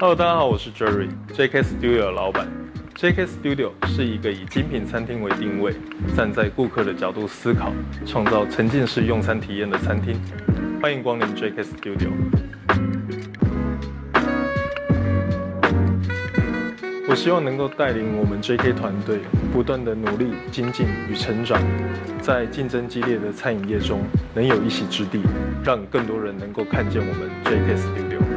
[0.00, 2.46] Hello，大家好，我是 Jerry，JK Studio 的老板。
[2.94, 5.74] JK Studio 是一个以精品餐厅为定位，
[6.16, 7.72] 站在顾客的角度思考，
[8.06, 10.14] 创造沉浸式用餐体验的餐厅。
[10.80, 12.10] 欢迎光临 JK Studio。
[17.08, 19.18] 我希望能够带领我们 JK 团队，
[19.52, 21.60] 不断的努力精进与成长，
[22.22, 25.22] 在竞争激烈的餐饮业中能有一席之地，
[25.64, 28.27] 让更多人能够看见我们 JK Studio。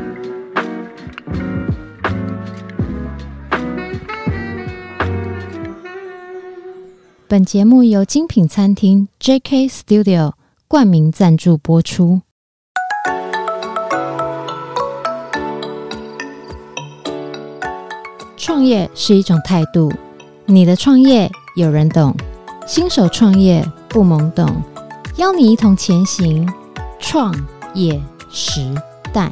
[7.32, 10.34] 本节目由精品餐厅 JK Studio
[10.68, 12.20] 冠名赞助播出。
[18.36, 19.90] 创业是一种态度，
[20.46, 22.14] 你的创业有人懂，
[22.68, 24.62] 新手创业不懵懂，
[25.16, 26.46] 邀你一同前行，
[27.00, 27.34] 创
[27.74, 28.76] 业时
[29.14, 29.32] 代。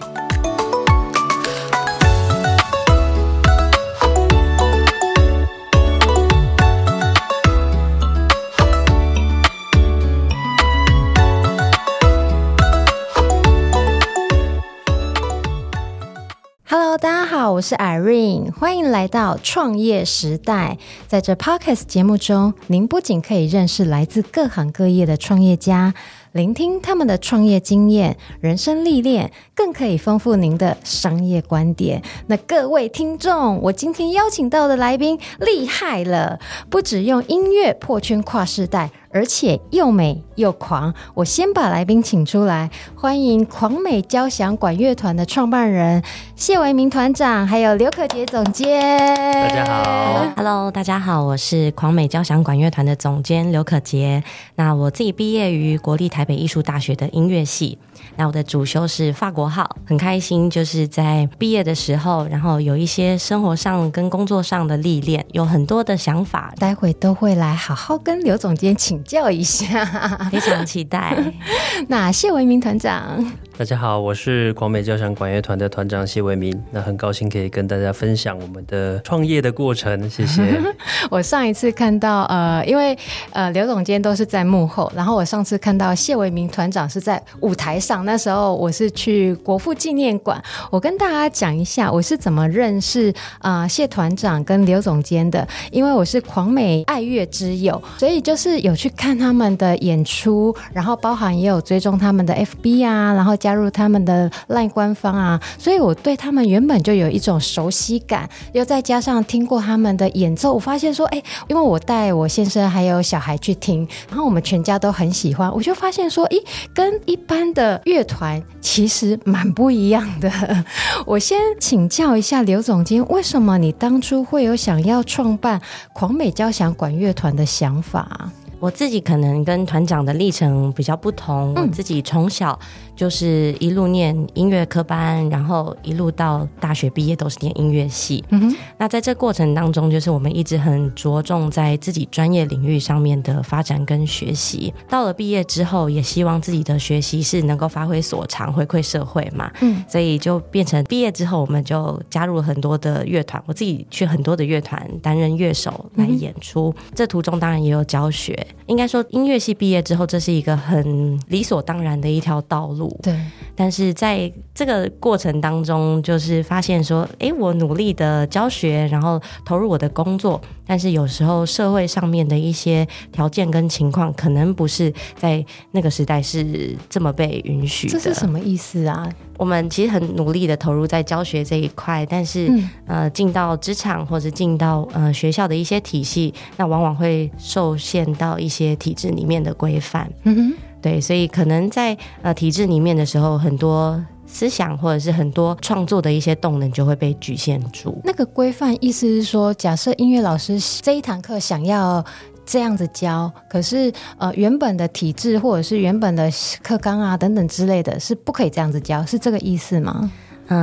[17.39, 20.77] 好我是 Irene，欢迎来到创业时代。
[21.07, 25.93] 在这 Podcast 节目中，您不仅可以认识来自各行各业的创业家，
[26.33, 32.03] 聆听他们的创业经验、人生历练，更可以丰富您的商业观点。
[32.27, 36.37] 那各位听众，我今天邀请到的来宾厉害了，
[36.69, 38.91] 不只用音乐破圈跨世代。
[39.11, 46.03] 而且又美又狂，我先把来宾请出来，欢迎狂美交响管乐团的创办人
[46.35, 48.87] 谢维明团长，还有刘可杰总监。
[49.33, 54.23] 大家好，Hello，大家好，我是狂美交响管乐团的总监刘可杰。
[54.55, 57.79] 那我自己毕业于国立台北艺术大学的音乐系。
[58.15, 69.85] 那我的主修是法国号，很开心，就是在毕业的时候，然后有一些生活上跟工作上的历练，有很多的想法，待会都会来好好跟刘总监请教一下，
[70.31, 71.15] 非常期待。
[71.87, 73.23] 那谢维明团长。
[73.57, 76.63] 大家好，我是广美交响管乐团的团长谢维明。
[76.71, 80.41] 那很高兴可以跟大家分享我们的创业的过程，谢谢。
[81.11, 82.97] 我上一次看到呃，因为
[83.31, 90.41] 呃刘总监都是在幕后，然后我上次看到谢维明团长是在舞台上，那时候我是去国父纪念馆。
[90.71, 103.59] 我跟大家讲一下我是怎么认识啊、呃、谢团长跟刘总监的，因为我是狂美爱乐之友，所以就是有去看他们的演出，然后包含也有追踪他们的 FB 啊，然后加。
[103.59, 116.41] 入他们的 LINE 官方啊，所以我对他们原本就有一种熟悉感，又再加上听过他们的演奏，我发现说，哎，因为我带我先生还有小孩去听，然后我们全家都很喜欢，我就发现说，诶，
[116.73, 120.31] 跟一般的乐团其实蛮不一样的。
[121.05, 125.59] 我先请教一下刘总监，为什么你当初会有想要创办
[125.91, 128.31] 狂美交响管乐团的想法？
[128.59, 132.59] 我自己可能跟团长的历程比较不同，我自己从小。
[132.99, 138.21] 就是一路念音乐科班，然后一路到大学毕业都是念音乐系。
[138.27, 144.73] 嗯哼，那在这过程当中，就是我们一直很着重在自己专业领域上面的发展跟学习。
[144.89, 149.49] 到了毕业之后，也希望自己的学习是能够发挥所长，回馈社会嘛。
[149.61, 153.41] 嗯，所以就变成毕业之后，我们就加入了很多的乐团。
[153.45, 156.75] 我自己去很多的乐团担任乐手来演出。
[156.77, 158.45] 嗯，这途中当然也有教学。
[158.67, 162.88] 应该说，音乐系毕业之后，这是一个很理所当然的一条道路。
[163.01, 163.13] 对，
[163.55, 177.93] 但是在这个过程当中，就是发现说，哎，我努力的教学，然后投入我的工作，但是有时候社会上面的一些条件跟情况，可能不是在那个时代是这么被允许的。
[177.93, 179.09] 这是什么意思啊？
[179.37, 190.11] 我们其实很努力的投入在教学这一块，但是、嗯、呃，进到职场或者进到呃学校的一些体系，那往往会受限到一些体制里面的规范。
[190.23, 190.53] 嗯哼。
[190.81, 197.99] 对，所以可能在呃体制里面的时候，很多思想或者是很多创作的一些动能就会被局限住。
[198.03, 202.03] 那个规范意思是说，假设音乐老师这一堂课想要
[202.45, 206.31] 这样子教，可是呃原本的体制或者是原本的
[206.63, 210.11] 课纲啊等等之类的是不可以这样子教，是这个意思吗？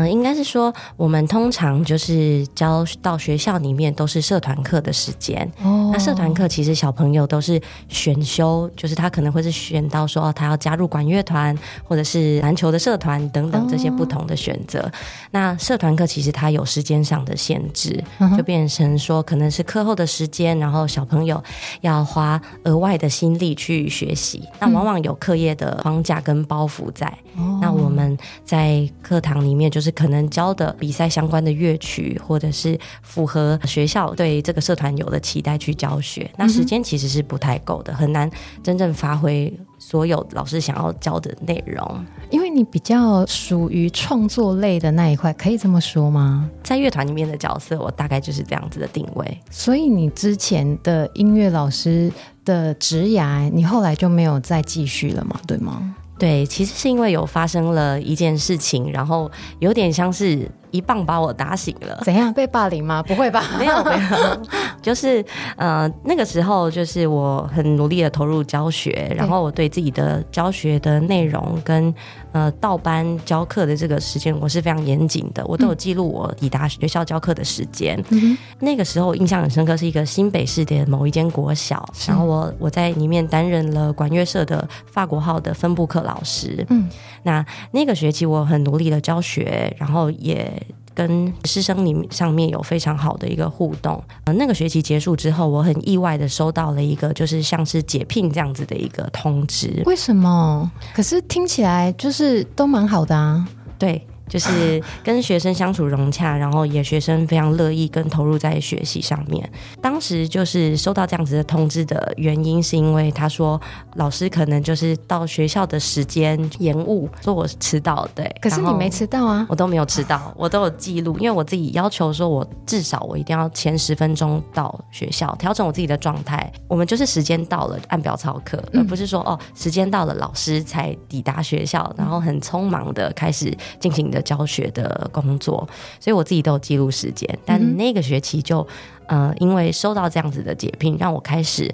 [0.09, 5.51] 应该是说，我们通常就是教到学校里面都是社团课的时间。
[5.63, 14.81] 哦，那社团课其实小朋友都是选修，就是他可能会是选到说，哦，他要加入管乐团，或者是篮球的社团等等这些不同的选择。
[14.81, 14.93] 哦，
[15.31, 18.03] 那社团课其实它有时间上的限制，
[18.37, 21.43] 就变成说可能是课后的时间，然后小朋友
[21.81, 24.43] 要花额外的心力去学习。
[24.61, 27.07] 那往往有课业的框架跟包袱在。
[27.39, 36.31] 哦，那我我们在课堂里面就是可能教的比赛相关的乐曲，或者是符合学校对这个社团有的期待去教学。
[36.39, 38.31] 那时间其实是不太够的，很难
[38.63, 42.07] 真正发挥所有老师想要教的内容。
[42.31, 46.51] 因为你比较属于创作类的那一块，可以这么说吗？
[46.63, 49.39] 在乐团里面的角色，我大概就是这样子的定位。
[49.51, 52.11] 所以你之前的音乐老师
[52.47, 55.39] 的职涯，你后来就没有再继续了嘛？
[55.47, 55.95] 对吗？
[56.19, 60.51] 对，其实是因为有发生了一件事情，然后有点像是。
[60.73, 63.03] 一棒把我打醒了，怎样被霸凌吗？
[63.03, 64.47] 不会吧，没有没有，
[64.87, 65.25] 就是
[65.57, 71.93] 呃那个时候就是我很努力的投入教学，然后我对自己的教学的内容跟
[72.31, 78.01] 呃到班教课的这个时间我是非常严谨的，我都有记录我抵达学校教课的时间。
[78.11, 86.65] 嗯、那个时候印象很深刻，是一个新北市的某一间国小，然后我我在里面担任了管乐社的法国号的分部课老师。
[86.71, 86.89] 嗯，
[87.25, 90.49] 那那个学期我很努力的教学，然后也。
[90.97, 94.03] 跟师生里上面有非常好的一个互动。
[94.25, 99.83] 呃，那个学期结束之后，我很意外的收到了一个就是像是解聘这样子的一个通知。
[99.85, 100.69] 为什么？
[100.95, 103.47] 可是听起来就是都蛮好的啊。
[103.79, 104.05] 对。
[104.29, 109.49] 就是跟学生相处融洽，然后也学生非常乐意跟投入在学习上面。
[109.81, 113.61] 当时就是收到这样子的通知的原因，是因为他说
[113.95, 118.07] 老师可能就是到学校的时间延误，说我迟到。
[118.15, 126.51] 对，可是你没迟到啊，我都没有迟到，我都有记录，因为我自己要求说，我至少我一定要前十分钟到学校，调整我自己的状态。
[126.69, 135.69] 我们就是时间到了按表操课，而不是说哦时间到了老师才抵达学校，然后很匆忙的开始进行的教学的工作，
[136.01, 137.27] 所以我自己都有记录时间。
[137.45, 138.67] 但那个学期就，
[139.07, 141.73] 呃，因为收到这样子的解聘，让我开始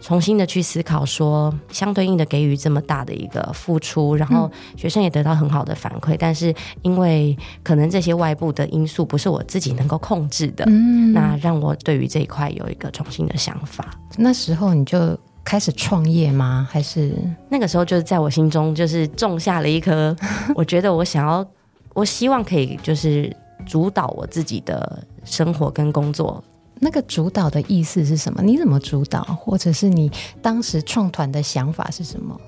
[0.00, 6.14] 重新的去思考，说相对应的给予这么大的一个付出，然后学生也得到很好的反馈。
[6.18, 13.98] 但是因为可能这些外部的因素不是我自己能够控制的，嗯，那让我对于这一块有一个重新的想法。
[14.16, 16.68] 那时候你就开始创业吗？
[16.70, 17.12] 还是
[17.48, 20.14] 那个时候就是在我心中就是种下了一颗，
[20.54, 21.44] 我觉得我想要。
[21.96, 23.34] 我希望可以就是
[23.64, 26.44] 主导我自己的生活跟工作。
[26.78, 28.42] 那个主导的意思是什么？
[28.42, 29.22] 你怎么主导？
[29.22, 30.12] 或者是你
[30.42, 32.38] 当时创团的想法是什么？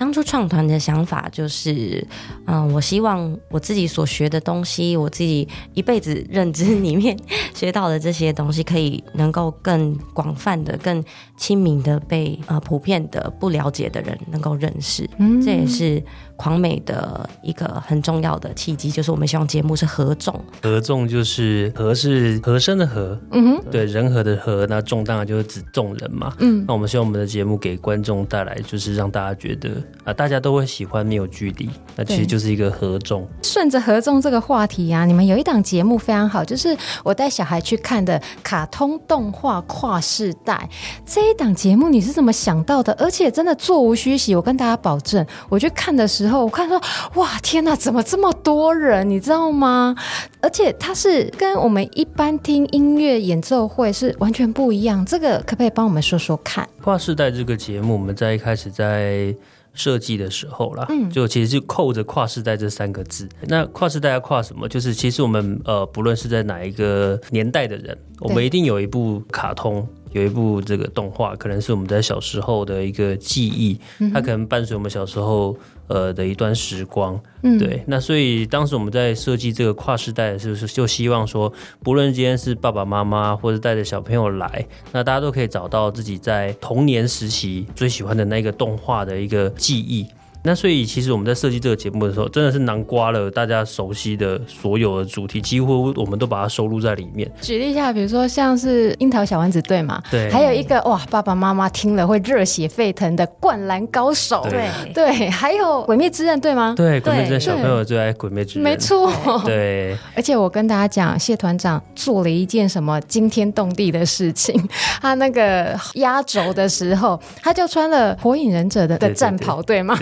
[0.00, 2.02] 当初创团的想法就是，
[2.46, 7.14] 嗯、呃，我希望我自己所学的东西，我自己一辈子认知里面
[7.54, 11.04] 学到的这些东西，可以能够更广泛的、更
[11.36, 15.06] 亲民的被呃普遍的不了解的人能够认识。
[15.18, 16.02] 嗯，这也是。
[16.40, 20.34] 狂美的一个很重要的契机，就是我们希望节目是合众。
[20.62, 26.34] 合众就是和是和声的和，嗯哼，对，人和的和，那众当然就是指众人嘛。
[26.38, 29.68] 嗯，那我们希望我们的节目给观众带来，就是让大家觉得
[30.04, 33.28] 啊，大家都会喜欢，没有距离，那其实就是一个合众。
[33.42, 40.68] 顺着合众这个话题啊，你们有一档节目非常好，就是我带小孩去看的卡通动画跨世代
[41.04, 42.92] 这一档节目，你是怎么想到的？
[42.94, 46.40] 而且真的座无虚席，我跟大家保证，我去看的时候。
[46.40, 46.80] 我看说，
[47.16, 49.08] 哇，天哪，怎么这么多人？
[49.08, 49.94] 你知道吗？
[50.40, 55.04] 而且它是跟我们一般听音乐演奏会是完全不一样。
[55.04, 56.66] 这个可不可以帮我们说说看？
[56.82, 59.36] 跨世代这个节目，我们在一开始在
[59.80, 63.28] 设计的时候啦，嗯，就其实就扣着跨世代这三个字。
[63.48, 64.68] 那跨世代要跨什么？
[64.68, 69.86] 就是其实我们呃，不论是在哪一个年代的人，我们一定有一部卡通。
[70.12, 73.78] 有一部这个动画，可能是我们在小时候的一个记忆，
[74.12, 75.56] 它可能伴随我们小时候
[75.90, 77.82] 呃的一段时光，嗯，对。
[77.86, 90.06] 那所以当时我们在设计这个跨世代的时候，就希望说，不论今天是爸爸妈妈或者带着小朋友来，那大家都可以找到自己在童年时期最喜欢的那个动画的一个记忆。
[90.42, 97.30] 那所以，其实我们在设计这个节目的时候，真的是囊括了大家熟悉的所有的主题，几乎我们都把它收录在里面。
[97.42, 100.02] 举例一下，比如说像是樱桃小丸子对嘛？
[100.10, 100.30] 对。
[100.30, 104.42] 还有一个哇，爸爸妈妈听了会热血沸腾的《灌篮高手》。
[104.50, 105.28] 对对。
[105.28, 106.74] 还有《鬼灭之刃》对吗？
[106.76, 108.66] 对，《鬼灭之刃》小朋友最爱《鬼灭之刃》。
[108.70, 109.12] 没错。
[109.44, 109.96] 对。
[110.16, 114.58] 而且我跟大家讲，谢团长做了一件什么惊天动地的事情。
[115.02, 119.98] 他那个压轴的时候，他就穿了《火影忍者》的的战袍，对吗？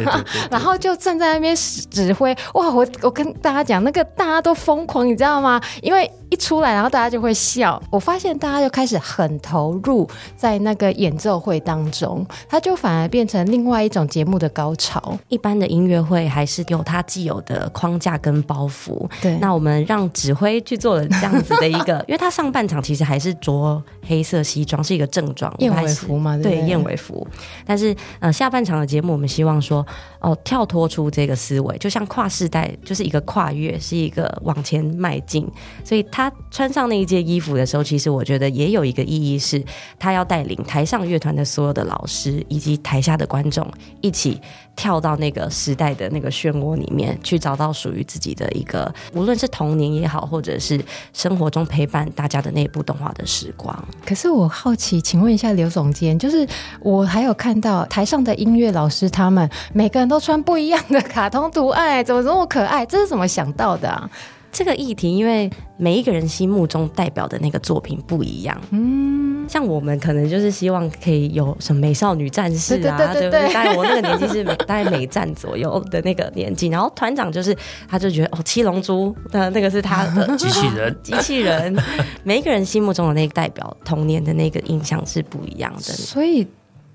[0.50, 2.68] 然后就站在那边指挥，哇！
[2.70, 5.60] 我我跟大家讲，那个大家都疯狂，你知道吗？
[5.82, 7.82] 因为一出来，然后大家就会笑。
[7.90, 15.18] 我发现大家就开始很投入在那个演奏会当中，它就反而变成另外一种节目的高潮。
[15.28, 19.36] 一般的音乐会还是有它既有的框架跟包袱，对。
[19.38, 27.26] 那我们让指挥去做了这样子的一个， 因为他上半场其实还是着黑色西装，是一个正装燕尾服嘛，对，对，燕尾服。
[27.64, 29.84] 但是呃，下半场的节目，我们希望说。
[30.20, 35.46] 哦，跳脱出这个思维，就像跨世代，就是一个跨越，是一个往前迈进。
[35.84, 39.62] 所以他穿上那一件衣服的时候，其实我觉得也有一个意义，是
[39.98, 43.66] 他要带领台上乐团的所有的老师以及台下的观众
[44.00, 44.40] 一起
[44.78, 50.80] 跳到那个时代的那个漩涡里面，去找到属于自己的一个，无论是童年也好，或者是
[51.12, 53.76] 生活中陪伴大家的那部动画的时光。
[54.06, 56.46] 可是我好奇，请问一下刘总监，就是
[56.80, 62.86] 我还有看到台上的音乐老师，他们每个人都穿不一样的卡通图案，怎么这么可爱？
[62.86, 64.08] 这是怎么想到的啊？
[64.50, 68.60] 这个议题，因为每一个人心目中代表的那个作品不一样。
[68.70, 73.52] 嗯，像我们可能就是希望可以有什么美少女战士啊，对，不对？
[73.52, 77.56] 大概我那个年纪是美大概美战左右的那个年纪，然后团长就是
[77.88, 81.76] 他就觉得哦，七龙珠的那个是他的 机器人，机器人。
[82.24, 86.46] 每一个人心目中的那个代表童年的那个印象是不一样的，所以。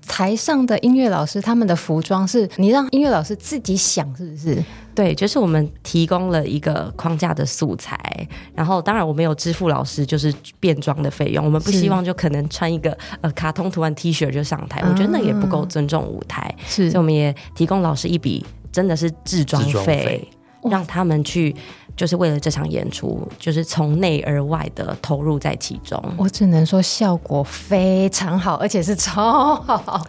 [0.06, 4.62] 台上的音乐老师，他们的服装是你让音乐老师自己想，是不是？
[4.94, 7.98] 对，就是我们提供了一个框架的素材，
[8.54, 20.28] 然后当然我们有支付老师就是变装的费用，我们不希望就可能穿一个呃卡通图案 T 恤就上台，我觉得那也不够尊重舞台，是，所以我们也提供老师一笔真的是制装费，
[20.70, 21.54] 让他们去。
[21.96, 26.02] 就是为了这场演出，就是从内而外的投入在其中。
[26.16, 30.04] 我只能说效果非常好，而且是超好。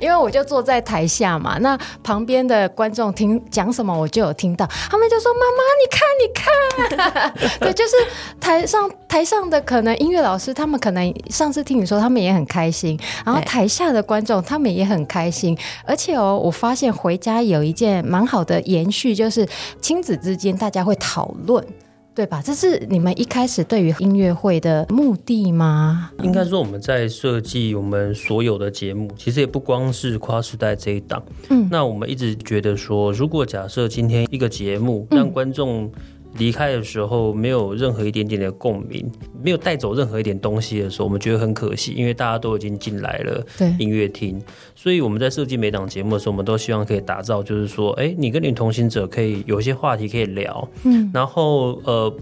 [0.00, 4.66] 因为我就坐在台下嘛，那旁边的观众听讲什么，我就有听到。
[4.90, 7.50] 他们就说：“妈妈，你看，你看。
[7.60, 7.96] ”对，就是
[8.40, 12.98] 台上台上的可能音乐老师，他们可能上次听你说，他们也很开心。
[13.24, 15.58] 然后台下的观众，他们也很开心。
[15.84, 19.48] 而且哦，我发现回家有一件蛮好的延续，就是
[19.80, 21.32] 亲子之间大家会讨。
[21.46, 21.66] 论，
[22.14, 22.42] 对吧？
[22.44, 26.10] 这是你们一开始对于音乐会的目的吗？
[26.22, 31.22] 应该说我们在设计我们所有的节目，其实也不光是跨时代这一档。
[31.48, 35.92] 嗯，那我们一直觉得说，如果假设今天一个节目让观众、嗯。
[36.38, 39.10] 离开的时候没有任何一点点的共鸣，
[39.42, 43.44] 没有带走任何一点东西的时候，我们觉得很可惜，因为大家都已经进来了
[43.78, 44.40] 音乐厅，
[44.74, 52.12] 所以我们在设计每档节目的时候，我们都希望可以打造，就是说，哎，你跟你同行者可以有一些话题可以聊，嗯，然后呃。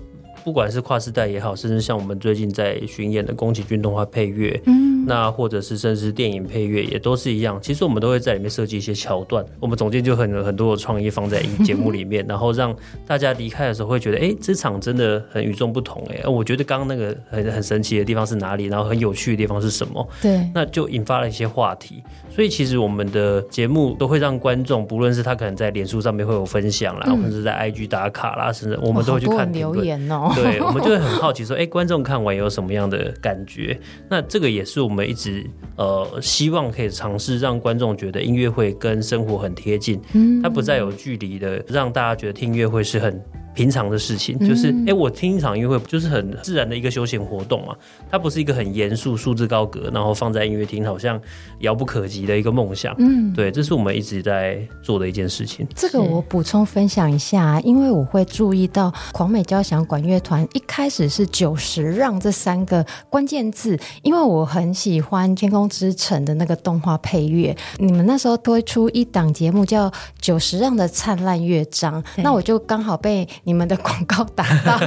[0.44, 7.58] 不管是跨世代也好，甚至像我们最近在巡演的宫崎骏动画配乐，嗯，那或者是甚至是电影配乐，也都是一样。
[7.62, 12.74] 其实我们都会在里面设计一些桥段，我们总监就很很多的创意放在节目里面， 然后让
[13.06, 18.66] 大家离开的时候会觉得，哎，这场真的很与众不同，哎，我觉得刚刚那个很很神奇的地方是哪里？
[18.66, 20.06] 然后很有趣的地方是什么？
[20.22, 22.02] 对，那就引发了一些话题。
[22.30, 30.29] 所以其实我们的节目都会让观众，不论是他可能在脸书上面会有分享啦，或者是在 IG 打卡啦，甚至我们都会去看留言哦。
[30.34, 33.78] 对，我们就会很 好奇说，哎，观众看完有什么样的感觉？
[34.08, 35.44] 那这个也是我们一直
[35.76, 43.20] 呃希望可以尝试让观众觉得音乐会跟生活很贴近，嗯它不再有距离的，让大家觉得听音乐会是很。
[43.52, 47.74] 平常的事情就是，哎、欸，我听一场音乐会就是很自然的一个休闲活动嘛，
[48.08, 51.20] 它不是一个很严肃、束之高阁，然后放在音乐厅好像
[51.58, 52.94] 遥不可及的一个梦想。
[52.98, 55.66] 嗯，对，这是我们一直在做的一件事情。
[55.74, 67.54] 这个我补充分享一下，因为我会注意到狂美交响管乐团一开始是九十让这三个关键字，因为我很喜欢《天空之城》的那个动画配乐。
[67.78, 69.90] 你们那时候推出一档节目叫
[70.20, 73.28] 《九十让的灿烂乐章》，那我就刚好被。
[73.44, 74.78] 你们的广告打到，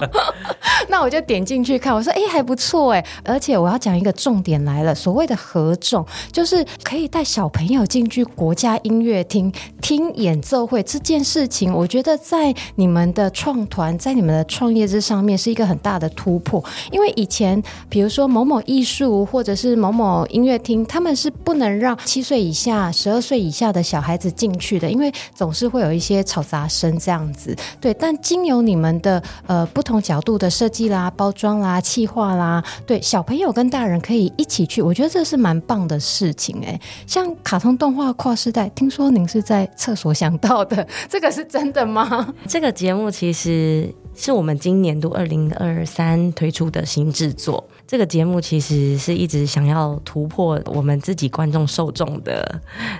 [0.88, 1.94] 那我就点进去看。
[1.94, 11.72] 我说：“哎，还不错哎！”而且我要讲一个重点来了，所谓的合众，就是可以带小朋友进去国家音乐厅听演奏会这件事情。
[11.72, 16.62] 我觉得在你们的创团，在你们的创业这上面是一个很大的突破。
[16.90, 27.56] 因为以前，比如说某某艺术或者是某某音乐厅，他们是不能让七岁以下、十二岁以下的小孩子进去的，因为总是会有一些嘈杂声这样子。
[27.80, 36.80] 对，但经由你们的呃不同角度的设计啦、包装啦、企划啦，对小朋友跟大人可以一起去，我觉得这是蛮棒的事情哎。
[37.06, 42.34] 像卡通动画跨世代，听说您是在厕所想到的，这个是真的吗？
[42.46, 47.64] 这个节目其实是我们今年度二零二三推出的新制作。
[47.92, 52.58] 这个节目其实是一直想要突破我们自己观众受众的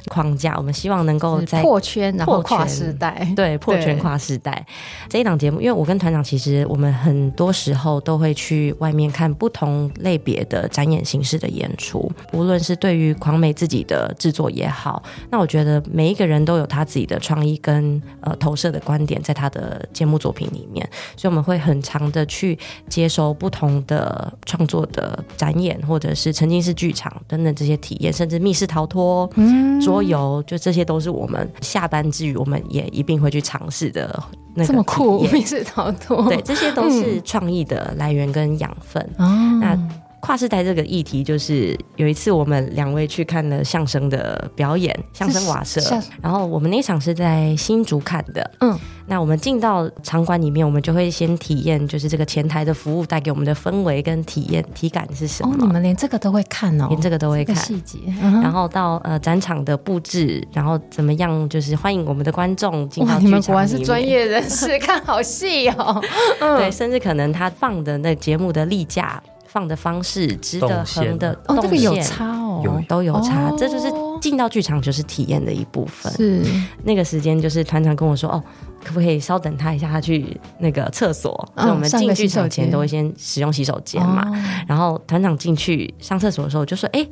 [0.09, 4.67] 框架，我们希望能够在破圈，然后跨世代，对，破圈跨时代
[5.09, 5.63] 这一档节目。
[5.63, 22.59] 因为我跟团长其实我们很多时候都会去外面看不同类别的展演形式的演出，无论是对于狂美自己的制作也好，那我觉得每一个人都有他自己的创意跟呃投射的观点在他的节目作品里面，所以我们会很长的去
[22.91, 24.82] 接收不同的创作。
[24.83, 34.23] 作的展演，或者是沉浸式剧场等等这些体验，甚至密室逃脱、嗯、桌游，就这些都是我们下班之余我们也一定会去尝试的
[34.55, 34.67] 那个。
[34.67, 39.09] 这么酷，密室逃脱，对，这些都是创意的来源跟养分。
[39.19, 39.79] 嗯、那。
[40.23, 45.81] 跨世代这个议题，就是有一次我们两位去看了相声的表演，相声瓦舍，
[46.23, 48.79] 然后我们那场是在新竹看的，嗯。
[49.05, 55.53] 那我们进到场馆里面，我们就会先体验，就是这个前台的服务带给我们的氛围跟体验体感是什么？
[55.53, 57.99] 哦，你们连这个都会看哦，连这个都会看细节。
[58.21, 63.27] 然后到呃展场的布置，然后怎么样，就是欢迎我们的观众进到剧场里面。
[63.27, 66.01] 你们果然是专业人士， 看好戏哦。
[66.39, 69.21] 对，甚至可能他放的那节目的立架。
[69.53, 76.11] 放的方式，直的、横的，哦，这个有差哦，有都有差，这就是进到剧场就是体验的一部分。
[76.15, 76.43] 是
[76.85, 78.43] 那个时间，就是团长跟我说，哦，
[78.83, 81.31] 可不可以稍等他一下，他去那个厕所。
[81.55, 84.27] 所以我们进剧场前都会先使用洗手间嘛。
[84.67, 87.07] 然后团长进去上厕所的时候，就说，哎，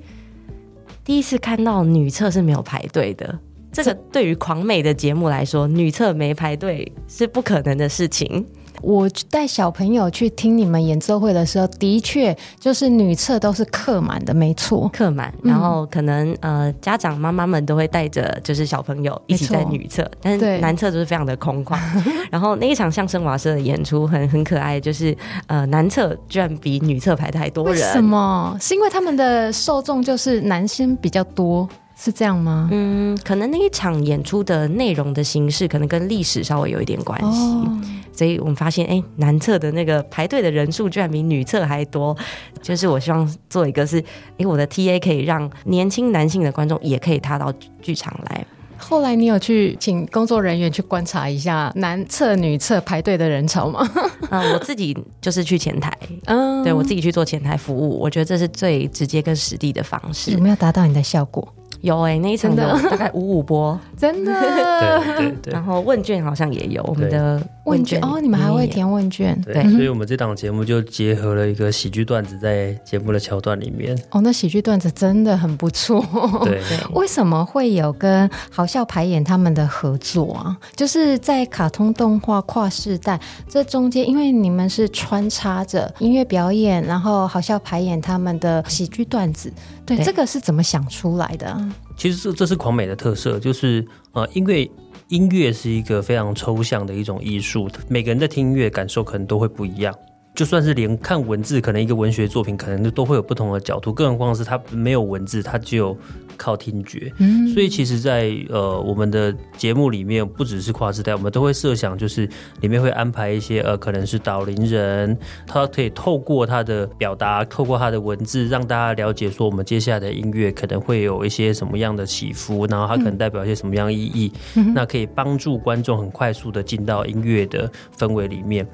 [1.04, 3.38] 第一次看到女厕是没有排队的。
[3.70, 8.46] 这个对于狂美的节目来说，女厕没排队是不可能的事情。
[8.82, 15.32] 我带小朋友去听你们演奏会的时候，的确就是女厕都是客满的，没错，客满。
[15.42, 21.78] 然后可能呃，家长妈妈们都会带着就是小朋友一起在女厕，但是男厕就是非常的空旷。
[22.30, 27.74] 然后那一场相声瓦舍的演出很很可爱，就是呃，男厕居然比女厕排的还多人。
[27.74, 28.56] 为什么？
[28.60, 31.68] 是因为他们的受众就是男生比较多。
[32.02, 32.68] 是这样吗？
[32.72, 37.78] 嗯，可能那一场演出的内容的形式，可能跟历史稍微有一点关系，哦、
[38.10, 42.16] 所以我们发现，哎、欸，男厕的那个排队的人数居然比女厕还多。
[42.62, 44.04] 就是我希望做一个是，哎、
[44.38, 47.52] 欸，我的 TA 可以让年轻男性的观众也可以踏到
[47.82, 48.46] 剧场来。
[48.78, 53.86] 后来你有去请工作人员去观察一下男厕、女厕排队的人潮吗？
[54.30, 55.92] 啊， 我自己就是去前台，
[56.24, 60.30] 嗯，对我自己去做前台服务，我觉得这是最直接跟实地的方式。
[60.30, 61.46] 有没有达到你的效果？
[61.80, 64.32] 有哎、欸，那一场的大概五五波， 真的。
[64.40, 65.52] 对对对。
[65.52, 67.40] 然后问卷好像也有我们的
[67.70, 69.40] 问卷哦，你们还会填问卷？
[69.42, 73.96] 对，所以我们这档节目就结合了一个喜剧段子在节目的桥段里面。
[74.10, 76.04] 哦，那喜剧段子真的很不错。
[76.44, 76.60] 对。
[76.94, 80.56] 为什么会有跟好笑排演他们的合作啊？
[80.74, 89.52] 就是在卡通动画跨世代这中间，因为你们是穿插着音乐表演，然后好笑排演他们的喜剧段子。
[89.86, 91.56] 对，对这个是怎么想出来的？
[91.96, 94.70] 其实这这是狂美的特色，就是呃，因为
[95.10, 99.92] 音乐是一个非常抽象的一种艺术，每个人在听音乐感受可能都会不一样。
[100.40, 103.92] 就算是连看文字，可能一个文学作品，可能都会有不同的角度。
[103.92, 105.94] 更何况是它没有文字，它只有
[106.38, 107.12] 靠听觉。
[107.18, 112.26] 嗯，所以其实在，在呃我们的节目里面，不只是跨时代，我们都会设想，就是
[112.62, 115.14] 里面会安排一些呃，可能是导聆人，
[115.46, 124.32] 他可以透过他的表达，透过他的文字，让大家了解说我们接下来的音乐可能会有一些什么样的起伏，然后它可能代表一些什么样的意义。
[124.56, 128.66] 嗯，那可以帮助观众很快速的进到音乐的氛围里面。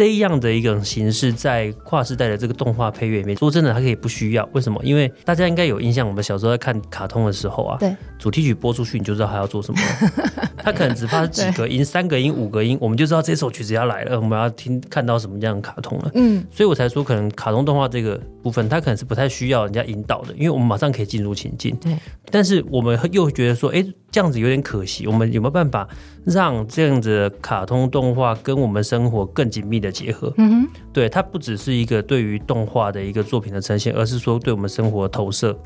[0.00, 4.48] 这样的一种形式，在跨世代的这个动画配乐里面，说真的，它可以不需要。
[4.54, 4.80] 为什么？
[4.82, 9.80] 因为大家应该有印象，我们小时候在看卡通的时候啊，对，主题曲播出去，你就知道它要做什么。
[10.56, 16.10] 它可能只怕是几个 音，三个音、五个音，我们就知道这首曲子要来了，我们要听看到什么样的卡通了。
[16.14, 21.76] 嗯，所以我才说，可能卡通动画这个部分，它可能是不太需要人家引导的，因为我们马上可以进入情境。
[21.76, 21.94] 对，
[22.30, 23.84] 但是我们又觉得说，哎。
[24.10, 25.88] 这样子有点可惜，我们有没有办法
[26.24, 30.32] 让这样子的卡通动画跟我们生活更紧密的结合？
[30.36, 35.56] 嗯哼，对，它不只是一个对于动画的一个作品的呈现，而是说对我们生活的投射。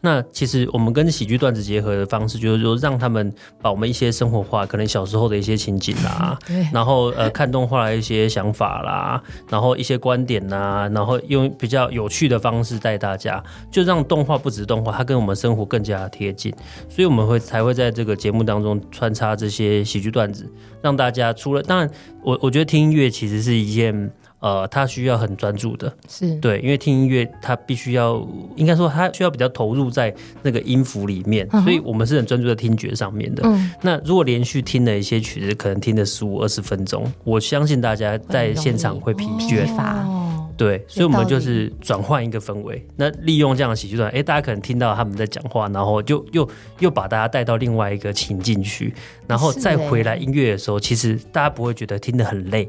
[0.00, 16.52] 那其实我们跟喜剧段子结合的方式，就是说让他们把我们一些生活化，可能小时候的一些情景啦， 对，然后呃看动画的一些想法啦，然后一些观点呐，然后用比较有趣的方式带大家，就让动画不止动画，它跟我们生活更加贴近。
[16.88, 20.50] 所以我们会才会在这个节目当中穿插这些喜剧段子，
[20.82, 21.90] 让大家除了当然，
[22.22, 24.10] 我我觉得听音乐其实是一件。
[24.40, 26.34] 呃，他需要很专注的，是。
[26.36, 28.26] 对，因为听音乐，他必须要，
[28.56, 33.42] 应该说他需要比较投入在那个音符里面，嗯、所以我们是很专注在听觉上面的。
[33.44, 39.66] 嗯，那如果连续听了一些曲子，可能听了十五二十分钟，我相信大家在现场会疲倦。
[39.78, 46.48] 哦，对，所以我们就是转换一个氛围，那利用这样的喜剧段，哎，大家可能听到他们在讲话，然后就又
[46.78, 48.94] 又把大家带到另外一个情境去，
[49.26, 52.66] 然后再回来音乐的时候，其实大家不会觉得听得很累。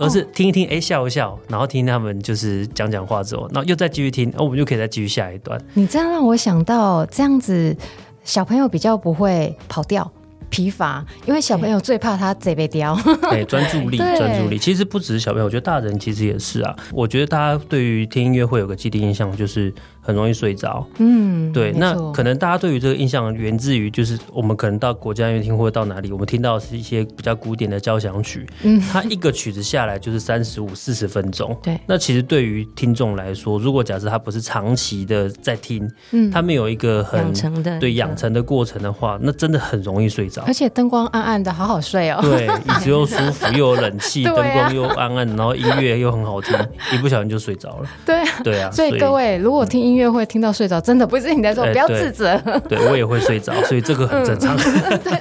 [0.00, 5.60] 而是听一听，哎，笑一笑，然后听他们就是讲讲话之后，然后又再继续听，哦，我们就可以再继续下一段。
[5.74, 7.76] 你这样让我想到，这样子
[8.24, 10.10] 小朋友比较不会跑调、
[10.48, 12.98] 疲疲乏，因为小朋友最怕他嘴被叼。
[13.30, 14.58] 对， 专注力，专注力。
[14.58, 16.74] 其实不只是小朋友，我觉得大人其实也是啊。
[16.92, 19.72] 我觉得大家对于听音乐会有个既定印象，就是。
[20.10, 31.78] 很容易睡着，嗯，对，那可能大家对于这个印象源自于，就是我们可能到国家音乐厅或者到哪里，我们听到的是一些比较古典的交响曲，嗯，它一个曲子下来就是三十五、四十分钟，对。
[31.86, 40.42] 那其实对于听众来说，如果假设他不是长期的在听，嗯，他没有一个很养成的对养成的过程的话，那真的很容易睡着。
[40.46, 42.18] 而且灯光暗暗的，好好睡哦。
[42.20, 46.56] 对，椅子又舒服，又有冷气， 灯光又暗暗，然后音乐又很好听，
[46.92, 47.88] 一不小心就睡着了。
[48.04, 48.70] 对，对啊。
[48.72, 52.38] 所以各位，如果听音乐会听到睡着，真的不是你在说，不要自责。
[52.68, 54.56] 对，我也会睡着， 所以这个很正常。
[55.02, 55.12] 对，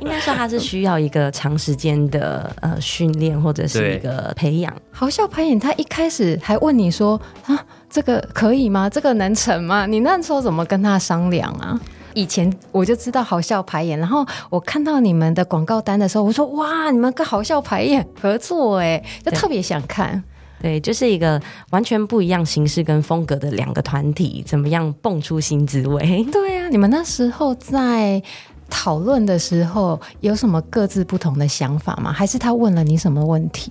[0.00, 4.72] 应该说他是需要一个长时间的呃训练或者是一个培养。
[4.90, 7.58] 好笑排演，他一开始还问你说啊，
[7.90, 8.88] 这个可以吗？
[8.88, 9.86] 这个能成吗？
[9.86, 11.78] 你那时候怎么跟他商量啊？
[12.14, 20.22] 以前我就知道好笑排演，然后我看到你们的广告单的时候，我说哇，你们跟好笑排演合作哎，就特别想看。
[20.64, 21.38] 对，就是一个
[21.72, 26.24] 完全不一样形式跟风格的两个团体，怎么样蹦出新滋味？
[26.32, 28.22] 对啊，你们那时候在
[28.70, 32.10] 讨论的时候，有什么各自不同的想法吗？
[32.10, 33.70] 还是他问了你什么问题？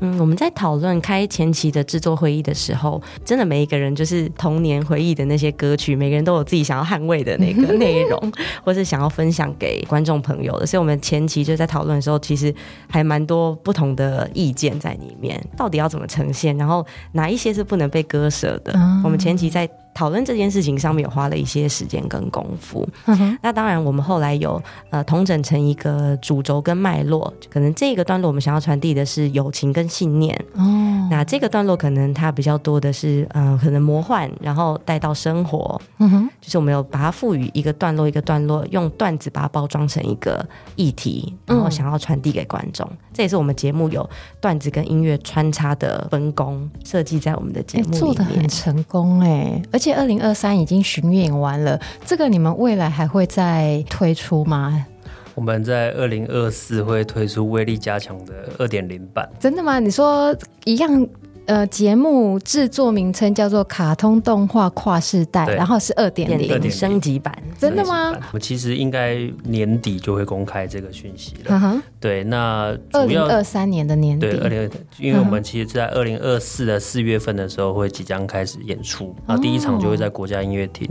[0.00, 8.32] 嗯，我们在讨论开前期的制作会议的时候，真的每一个人就是童年回忆的那些歌曲，每个人都有自己想要捍卫的那个内容，
[8.64, 10.66] 或是想要分享给观众朋友的。
[10.66, 12.54] 所以，我们前期就在讨论的时候，其实
[12.88, 18.72] 还蛮多不同的意见在里面，到底要怎么呈现，然后哪一些是不能被割舍的。
[18.74, 19.68] 嗯、我们前期在。
[19.94, 40.46] 讨论这件事情上面有花了一些时间跟功夫，嗯、那当然我们后来有呃统整成一个主轴跟脉络，可能这个段落我们想要传递的是友情跟信念，哦，那这个段落可能它比较多的是呃可能魔幻，然后带到生活，嗯哼，就是我们有把它赋予一个段落一个段落，用段子把它包装成一个
[40.76, 44.08] 议题，然后想要传递给观众，嗯、这也是我们节目有
[44.40, 49.87] 段子跟音乐穿插的分工设计在我们的节目里面，做的很成功哎，而且。
[49.92, 54.86] 二零二三已经巡演完了，这个你们未来还会再推出吗？
[55.34, 59.28] 我们在二零二四会推出威力加强的二点零版。
[59.38, 59.78] 真的吗？
[59.78, 61.06] 你说一样？
[61.48, 68.10] 呃，节目制作名称叫做《卡通动画跨世代》，然后是二点零升级版，真的吗？
[68.10, 71.56] 我们其实应该年底就会公开这个讯息了。
[71.56, 80.86] Uh 对，那二零二三年的年底，对，二零二，因为我们其实，在二零二四的四月份的时候会即将开始演出，那、uh 第一场就会在国家音乐厅。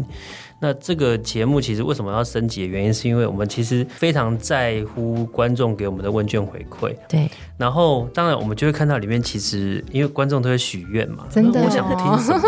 [0.59, 6.95] 那这个节目其实为什么要升级的原因，是因为我们其实非常在乎观众给我们的问卷回馈。
[7.07, 7.29] 对。
[7.57, 12.41] 然后，当然我们就会看到里面，其实因为观众都会许愿嘛，真的、哦，我想听什么？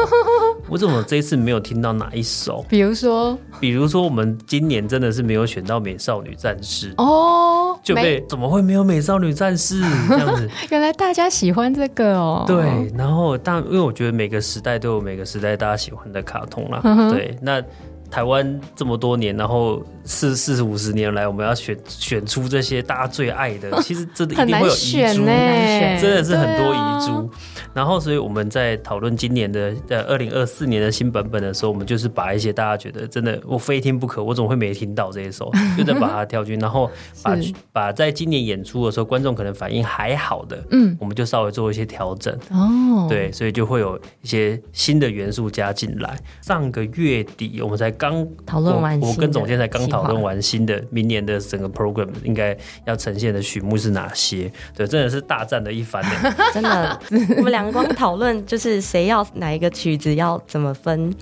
[0.69, 2.63] 我怎么这一次没有听到哪一首？
[2.69, 10.47] 比如说，比如说我们今年真的是没有选到《美少女战士》哦，就被怎么会没有《美少女战士》这样子？
[10.69, 12.43] 原来大家喜欢这个哦。
[12.45, 16.81] 对，然后但因为我觉得每个时代都有每个时代大家喜欢的卡通啦。
[17.11, 17.63] 对，那。
[18.09, 27.29] 台湾这么多年，然后四四十五十年来，我们要选选出这些大家最爱的， 其实真的一定会有遗珠，真的是很多遗珠。
[27.69, 36.89] 啊、然后，所以我们在讨论今年的呃二零二四年的新版本的时候，我们就是把一些大家觉得真的我非听不可，我怎么会没听到这一首， 就在把它挑进，然后
[37.21, 37.35] 把
[37.71, 46.17] 把在今年演出的时候，观众可能反应还好的，嗯，我们就稍微做一些调整哦，对，所以就会有一些新的元素加进来。
[46.41, 47.89] 上个月底我们才。
[47.99, 54.49] 刚讨论完，我跟总监才刚讨论完新的明年的整个 program 应该要呈现的曲目是哪些？
[54.73, 56.33] 对，真的是大战的一番呢。
[56.53, 56.99] 真的，
[57.35, 61.13] 我们两个光讨论就是谁要哪一个曲子要怎么分，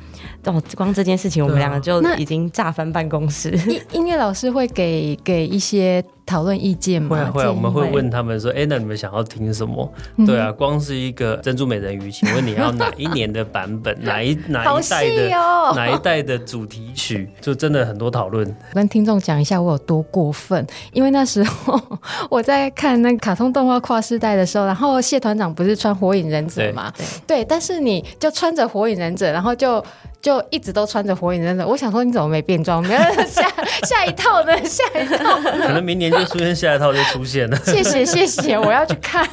[0.46, 3.52] 哦，光这件事情我们两个就已经炸翻办公室。
[3.68, 6.04] 音音乐老师会给给一些。
[6.28, 7.16] 讨论意见吗？
[7.16, 9.92] 会啊会啊，我们会问他们说，哎，那你们想要听什么？
[10.28, 13.98] 对啊，光是一个珍珠美人鱼，请问你要哪一年的版本？
[14.04, 15.30] 哪一哪一代的？
[15.74, 17.30] 哪一代的主题曲？
[17.40, 18.56] 就真的很多讨论。
[18.76, 21.82] 跟听众讲一下我有多过分，因为那时候
[22.30, 26.92] 我在看那个卡通动画跨世代的时候，然后谢团长不是穿火影忍者嘛？
[27.26, 29.82] 对对，但是你就穿着火影忍者，然后就。
[30.22, 32.82] 就一直都穿着火影忍者，我想说你怎么没变装？
[32.84, 33.48] 没有下
[33.88, 34.58] 下一套呢？
[34.66, 35.52] 下一套呢？
[35.52, 37.58] 可能明年就出现下一套就出现了。
[37.64, 39.26] 谢谢谢谢，我要去看。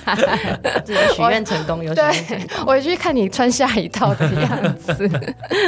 [1.14, 2.04] 许愿成功，有 对，
[2.66, 5.10] 我去看你穿下一套的样子。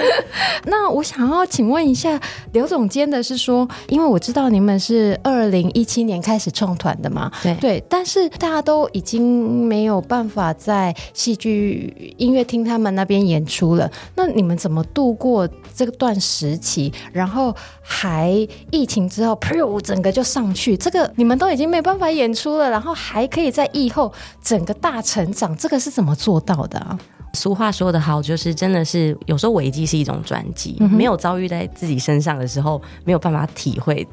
[0.66, 2.20] 那我想要请问一下
[2.52, 18.28] 刘总监的是说，因为我知道你们是二零一七年开始创团的嘛，对对，但是大家都已经没有办法在戏剧音乐厅他们那边演出了，那你们怎么度度过这段时期，然后还
[18.72, 20.76] 疫情之后，噗，整个就上去。
[20.76, 26.98] 这个你们都已经没办法演出了，然后还可以在疫后整个大成长，这个是怎么做到的啊？
[27.34, 34.04] 俗话说得好，就是真的是有时候危机是一种转机，嗯、没有遭遇在自己身上的时候，没有办法体会。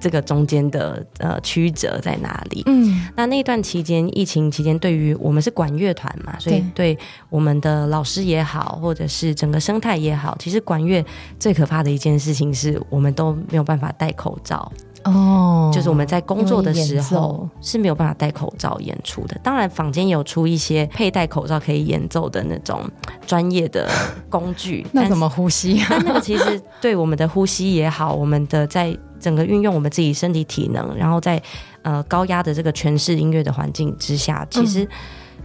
[0.00, 2.62] 这个中间的呃曲折在哪里？
[2.66, 6.96] 嗯，那那段期间，疫情期间，对于我们是管乐团嘛，所以对
[7.30, 11.04] 我们的老师也好，或者是整个生态也好，其实管乐
[11.38, 14.70] 最可怕的一件事情是我们都没有办法戴口罩
[15.04, 19.38] 哦，就是我们在工作的时候是没有办法戴口罩演出的。
[19.42, 22.80] 当然，坊间有出一些佩戴口罩可以演奏的那种
[23.26, 23.88] 专业的
[24.28, 25.86] 工具， 那怎么呼吸啊？
[25.90, 28.96] 但那个其实对我们的呼吸也好，我们的在。
[29.20, 31.42] 整个运用我们自己身体体能，然后在
[31.82, 34.88] 呃高压的这个诠释音乐的环境之下，其实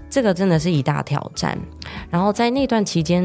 [0.08, 1.58] 这个真的是一大挑战。
[2.08, 3.24] 然后在那段期间，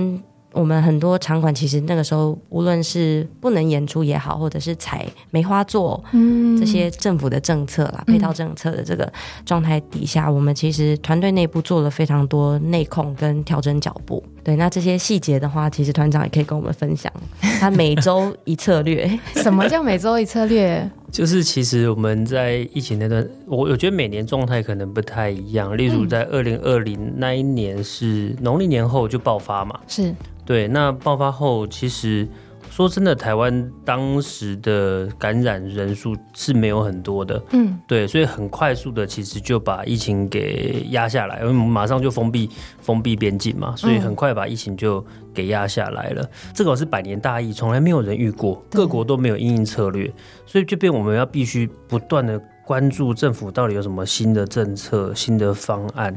[0.59, 9.11] 我们很多场馆其实那个时候，无论是不能演出也好，或者是采梅花座，嗯，这些政府的政策啦、配套政策的这个
[9.47, 14.21] 状态底下，我们其实团队内部做了非常多内控跟调整脚步。
[14.43, 17.13] 对，那这些细节的话，其实团长也可以跟我们分享。
[17.61, 20.91] 他每周一策略， 什么叫每周一策略？
[21.11, 25.77] 就是其实我们在疫情那段，我我觉得每年状态可能不太一样。
[25.77, 30.15] 例如在二零二零那一年是农历年后就爆发嘛，是
[30.49, 30.67] 对。
[30.67, 32.27] 那爆发后其实。
[32.71, 42.49] 说真的，台湾当时的感染人数是没有很多的，嗯，对，所以很快速的，其实就把疫情给压下来，因为我们马上就封闭
[42.81, 46.23] 封闭边境嘛，所以很快把疫情就给压下来了。
[46.23, 50.09] 嗯、这个是百年大疫，从来没有人遇过，各国都没有应应策略，
[50.47, 56.15] 所以就变我们要必须不断的关注政府到底有什么新的政策、新的方案。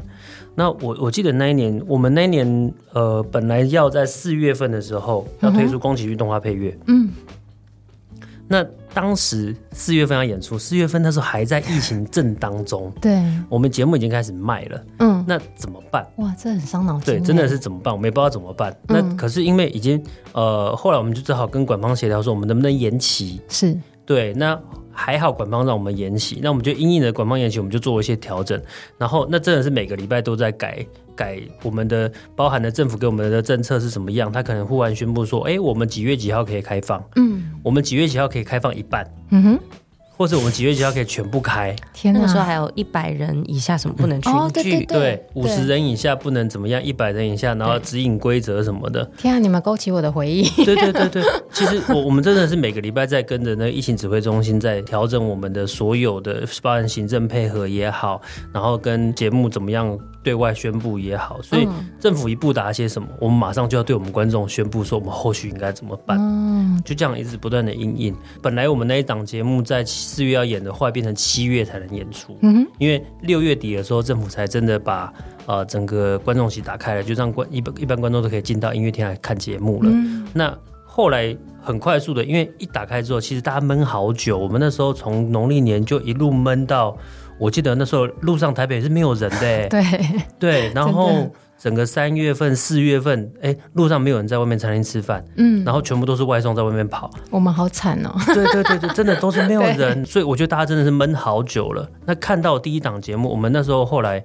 [0.54, 7.08] 那我我记得那一年，我们那一年呃，本来要在四月份的时候要推出宫崎骏动画配乐，嗯，
[8.48, 8.62] 那
[8.92, 16.06] 当时四月份要演出，四月份那时候还在疫情正当中，对，我们节目已经开始卖了，嗯，那怎么办？
[16.16, 17.94] 哇，这很伤脑筋，对，真的是怎么办？
[17.94, 18.70] 我们也不知道怎么办。
[18.88, 23.40] 嗯、那可是因为已经呃，后来我们就只好跟管方协调说，我们能不能延期？
[23.48, 24.60] 是对，那。
[24.92, 28.60] 还好，官方让我们延期，那我们就因应的官方延期，我们就做了一些调整。
[28.98, 30.84] 然后，那真的是每个礼拜都在改
[31.16, 34.30] 改我们的包含的政府给我们的政策是什么样。
[34.30, 39.04] 他可能忽然宣布说：“哎，我们几月几号可以开放？”嗯，我们几月几号可以开放一半？
[39.30, 39.58] 嗯哼。
[40.22, 41.74] 或者我们几月几号可以全部开？
[41.92, 44.32] 天哪，那时候还有一百人以下什么不能群
[44.62, 44.86] 聚？
[44.86, 46.80] 对，五十人以下不能怎么样？
[46.80, 49.04] 一百人以下，然后指引规则什么的。
[49.18, 50.44] 天啊，你们勾起我的回忆。
[50.64, 58.22] 对对对对，其实我我们真的是每个礼拜在跟着那个疫情指挥中心在调整我们的所有的，包含行政配合也好，
[58.54, 61.40] 然后跟节目怎么样对外宣布也好。
[61.42, 61.68] 所以
[62.00, 66.18] 政府一布达些什么，我们马上就要对我们观众宣布说我们后续应该怎么办。
[66.18, 68.16] 嗯，就这样一直不断的应应。
[68.42, 69.82] 本来我们那一档节目在。
[69.84, 72.36] 四月要演的话，变成七月才能演出。
[72.42, 75.12] 嗯哼，因为六月底的时候，政府才真的把
[75.46, 79.90] 呃整个观众席打开了，就让观一般一般观众都可以进到音乐厅来看节目了。
[79.90, 84.36] 嗯、那后来很快速的，因为一打开之后，其实大家闷好久。
[84.36, 86.96] 我们那时候从农历年就一路闷到，
[87.42, 89.38] 我记得那时候路上台北是没有人的。
[89.68, 89.84] 对
[90.38, 91.30] 对，然后。
[91.62, 97.08] 整个三月份、四月份，哎，路上没有人在外面餐厅吃饭，嗯，然后全部都是外送在外面跑。
[97.30, 98.10] 我们好惨哦！
[98.34, 101.88] 对对对对，真的都是没有 人，所以我觉得大家真的是闷好久了。
[102.04, 104.20] 那看到第一档节目，我们那时候后来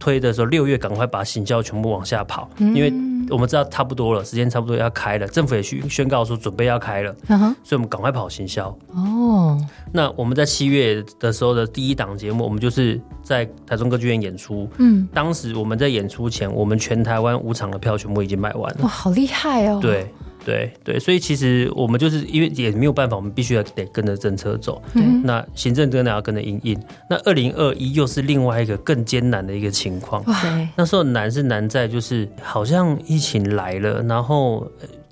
[0.00, 2.92] 推的时候，六月赶快把行销全部往下跑，嗯、因为。
[3.28, 7.38] 我们知道差不多了，时间差不多要开了，政府也宣宣告说准备要开了，uh.
[7.62, 8.66] 所以我们赶快跑行销。
[8.88, 9.68] 哦，oh.
[9.92, 14.68] 那我们在七月的时候的第一档节目，我们就是在台中歌剧院演出。
[14.78, 18.80] 嗯，当时我们在演出前，我们全台湾五场的票全部已经卖完了。
[18.82, 19.78] 哇，好厉害哦！
[19.80, 20.12] 对。
[20.44, 24.80] 对对，所以其实我们就是因为也没有办法，我们必须要得跟着政策走。
[24.94, 26.82] 嗯，那行政真的要跟着应应。
[27.08, 30.24] 那二零二一又是另外一个更艰难的一个情况。
[30.24, 34.66] 对，那时候难是难在就是好像疫情来了，然后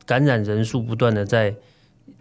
[0.06, 1.54] 感染人数不断的在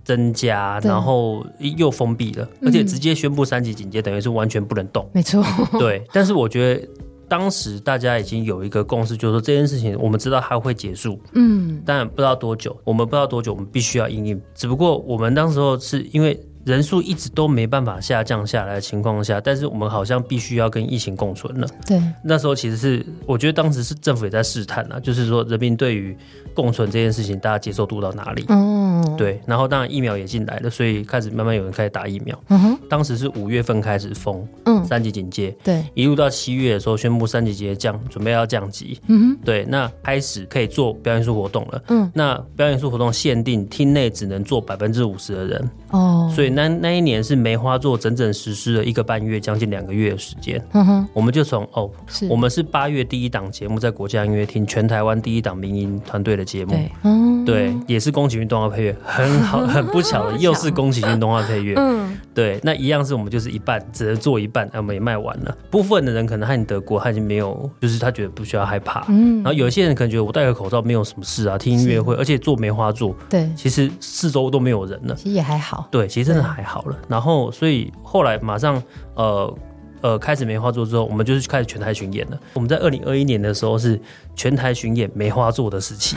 [0.03, 5.09] 增加，然后又封闭了，而且直接宣布三级警戒，等于是完全不能动。
[5.13, 5.43] 没错。
[5.79, 6.87] 对，但是我觉得。
[7.27, 14.41] 当时大家已经有一个共识，就是说这件事情我们知道它会结束，嗯，但不知道多久，我们不知道多久，我们必须要应应。
[14.55, 16.39] 只不过我们当时候是因为。
[16.67, 21.67] 人数一直都没办法下降下来的情况下，但是我们好像必须要跟疫情共存了。
[21.85, 26.15] 对，那时候其实是我觉得当时是政府也在试探啊，就是说人民对于
[26.53, 28.43] 共存这件事情，大家接受度到哪里？
[28.49, 29.41] 嗯，对。
[29.45, 32.37] 然后当然疫苗也进来了，所以开始慢慢有人开始打疫苗。
[32.49, 32.77] 嗯哼。
[32.89, 51.87] 当时是五月份开始封，嗯，三级警戒，对，一路到七月的时候宣布三级警戒降，准备要降级，嗯哼，对，那开始可以做表演艺术活动了，嗯，那表演艺术活动限定厅内只能坐百分之五十的人，哦，所以那那一年是梅花座整整实施了一个半月，将近两个月的时间，嗯哼，我们就从哦，
[52.27, 65.57] 我们是八月第一档节目，在国家音乐厅，全台湾第一档民营团队的节目，对，嗯，对，也是宫崎骏动画配乐，很好，很不巧的， 又是宫崎骏动画配乐，嗯，对，那一样是我们就是一半，只能做一半，我们也卖完了。
[65.71, 76.95] 部分的人可能和你德国，他已经没有，就是他觉得不需要害怕，嗯然后有一些人可能觉得我戴个口罩没有什么事啊，听音乐会，而且做梅花座，对，其实四周都没有人了，其实也还好，对，其实真的还好了。
[77.07, 78.79] 然后所以后来马上
[79.15, 79.57] 呃。
[79.99, 82.39] 呃，开始梅花座之后，我们就是开始全台巡演了。
[82.53, 83.99] 我们在二零二一年的时候是
[84.35, 86.15] 全台巡演梅花座的时期，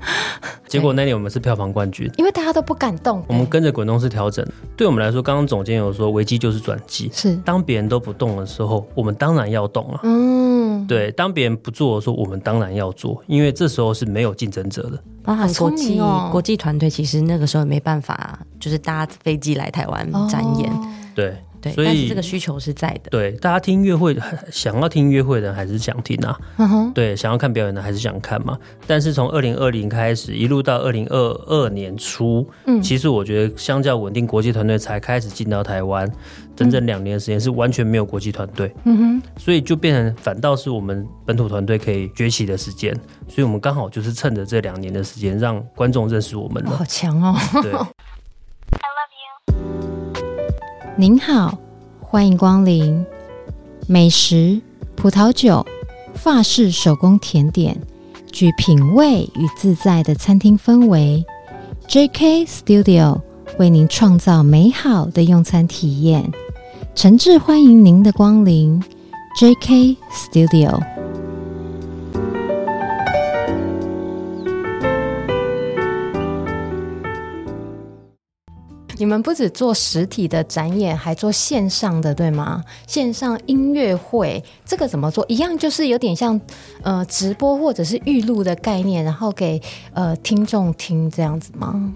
[0.68, 4.46] 结果那年我们是票房冠军，因为大家都不敢动，我们跟着滚动式调整。
[4.76, 10.00] 对我们来说，刚刚总监有说，危机就是转机，是当别人都不动的时候，我们当然要动了。
[10.02, 15.02] 嗯，对，当别人不做的时候，我们当然要做，因为这时候是没有竞争者的。
[15.24, 20.70] 包含国好聪际、明哦国际团队，其实那个时候也没办法，就是搭飞机来台湾展演。
[20.70, 23.10] 哦对，对，所以但是这个需求是在的。
[23.10, 24.16] 对大家听音乐会，
[24.50, 26.38] 想要听音乐会的人还是想听啊。
[26.56, 28.58] 嗯哼，对，想要看表演的还是想看嘛。
[28.86, 36.10] 但是从二零二零开始，一路到二零二二年初，嗯其实我觉得相较稳定，国际团队才开始进到台湾，
[36.54, 42.94] 整整两年的时间是完全没有国际团队，嗯哼，所以就变成反倒是我们本土团队可以崛起的时间。
[43.26, 46.86] 所以我们刚好就是趁着这两年的时间，让观众认识我们好了。
[46.88, 47.36] 强哦。
[47.62, 47.72] 对，
[51.00, 51.56] 您好，
[52.00, 53.06] 欢迎光临。
[53.86, 54.60] 美食、
[54.96, 55.64] 葡萄酒、
[56.12, 57.80] 法式手工甜点，
[58.32, 61.24] 具品味与自在的餐厅氛围。
[61.86, 62.46] J.K.
[62.46, 63.20] Studio
[63.60, 66.28] 为您创造美好的用餐体验，
[66.96, 68.82] 诚挚欢迎您的光临。
[69.38, 69.96] J.K.
[70.10, 70.97] Studio。
[78.98, 82.64] 你们不止做实体的展演，还做线上的，对吗？
[82.86, 85.24] 线上音乐会这个怎么做？
[85.28, 86.38] 一样就是有点像
[86.82, 91.94] 呃直播或者是预录的概念，然后给呃听众听这样子吗？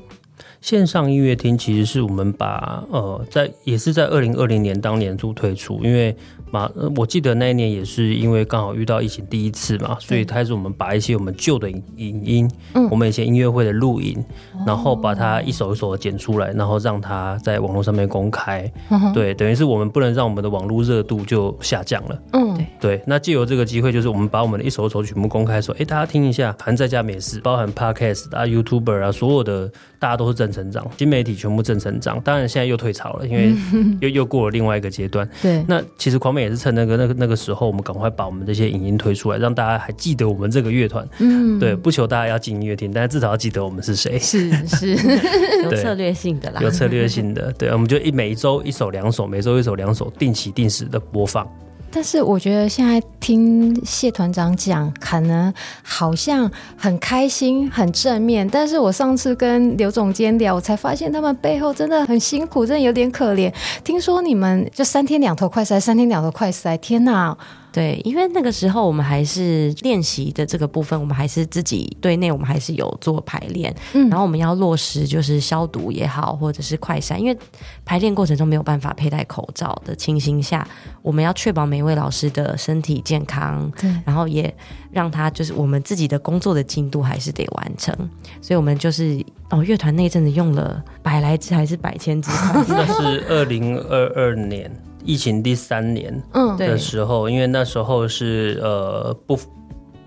[0.63, 6.17] 线上音乐厅其实是我们把呃在也是在二零二零年当年初推出，因为
[6.53, 14.25] 嘛，我记得那一年也是因为刚好遇到疫情第一次嘛，所以开始我们把一些我们旧的影影音，嗯我们以前音乐会的录影，
[14.65, 18.71] 然后把它一首一首的剪出来，然后让它在网络上面公开。
[18.91, 22.23] 嗯对，等于是我们不能让我们的网络热度就下降了。
[22.35, 29.73] 嗯，对对，那借由这个机会，就是我们把我们的一首一首全部公开，说，哎，大家听一下，反正在家没事，包含 Podcast 啊、YouTuber 啊，所有的
[30.03, 32.21] 大家都是正成长，新媒体全部正成长。
[32.23, 33.55] 当然现在又退潮了，因为
[34.01, 35.29] 又又过了另外一个阶段。
[35.41, 41.09] 对，那其实狂美也是趁那个那个那个时候，我们赶快把我们这些影音推出来，让大家还记得我们这个乐团。
[41.21, 44.97] 嗯，对，不求大家要进音乐厅，但是至少要记得我们是谁，是是，
[45.63, 47.53] 有策略性的啦，有策略性的。
[47.53, 51.49] 对，我们就一每一周一首两首，每周一首两首，定期定时的播放。
[51.95, 55.53] 但是我觉得现在听谢团长讲，可能
[55.83, 58.49] 好像很开心、很正面。
[58.49, 63.53] 但是我上次跟刘总监聊，我才发现他们背后真的很辛苦，真的有点可怜。
[63.85, 67.37] 听说你们就三天两头快塞，三天两头快塞，天哪！
[67.73, 74.09] 对，因为那个时候我们还是练习的这个部分，我们还是自己队内，我们还是有做排练，嗯。
[74.11, 77.39] 然后我们要落实就是消毒也好，或者是快筛，因为
[77.85, 80.67] 排练过程中没有办法佩戴口罩的情形下，
[81.01, 84.55] 我们要确保每一位老师的身体健康，对，然后也
[84.91, 87.97] 让他就是我们自己的工作的进度还是得完成，
[88.43, 92.31] 所以我们就是哦，乐团那一阵子用了百来支还是百千支
[92.69, 94.71] 那是二零二二年
[95.05, 99.39] 疫情第三年嗯，的时候，因为那时候是呃不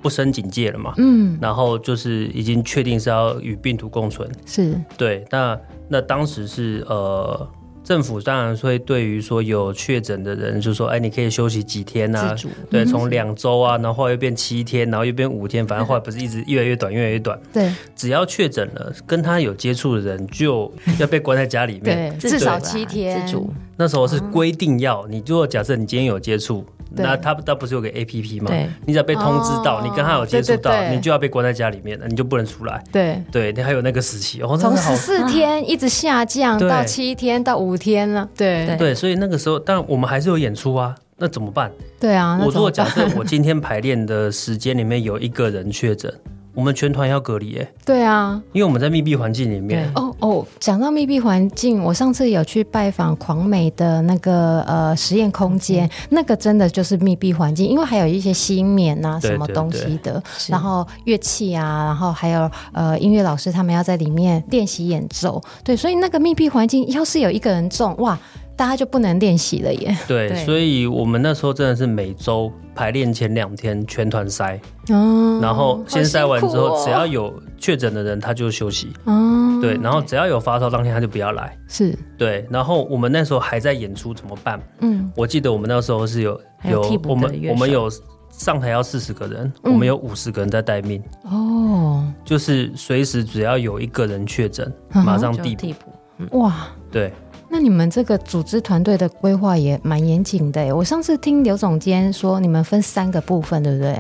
[0.02, 4.30] 不升警戒了嘛，嗯，然后就是已经确定是要与病毒共存。
[4.46, 7.48] 是，对，那那当时是呃。
[7.86, 12.34] 政府当然会对于说有确诊的人，就说，哎，你可以休息几天啊？
[12.34, 17.39] 自主对，从两周啊，然后后来又变七天，然后又变五天，反正后来不是一直越来越短，越来越短。
[17.54, 22.12] 对只要确诊了，跟他有接触的人就要被关在家里面。
[22.19, 28.52] 对，至少七天，自主那时候是规定要你，如果假设你今天有接触，对那他他不是有个 A P P 吗？
[28.86, 32.84] 你只要被通知到哦你跟他有接触到你就要被关在家里面了，你就不能出来。
[32.91, 33.22] 对。
[33.32, 41.72] 对，你还有那个时期，从十四天一直下降到七天到五天了，对对对，所以那个时候，但我们还是有演出啊，那怎么办？
[42.00, 46.14] 对啊，我如果假设我今天排练的时间里面有一个人确诊，
[46.56, 47.68] 我们全团要隔离哎。
[47.86, 49.91] 对啊，因为我们在密闭环境里面。
[49.93, 65.41] 哦哦，讲到密闭环境，我上次有去拜访狂美的那个呃实验空间，嗯，那个真的就是密闭环境，因为还有一些吸音棉啊什么东西的，然后乐器啊，然后还有呃音乐老师他们要在里面练习演奏。
[65.64, 68.18] 对，所以那个密闭环境要是有一个人中，哇！
[68.56, 69.95] 大家就不能练习了耶。
[70.08, 84.60] 对，对，所以我们那时候真的是每周排练前两天全团筛，哦，然后先筛完之后，只要有确诊的人他就休息，哦，对，然后只要有发烧当天他就不要来，是，对，然后我们那时候还在演出怎么办？
[84.80, 87.89] 嗯，我记得我们那时候是有有，有我们我们有
[88.30, 97.12] 上台要四十个人，嗯，我们有五十个人在待命，哦，就是随时只要有一个人确诊，马上递补，嗯，哇，对。
[97.56, 100.76] 那你们这个组织团队的规划也蛮严谨的。
[100.76, 103.93] 我上次听刘总监说，你们分三个部分，对不对？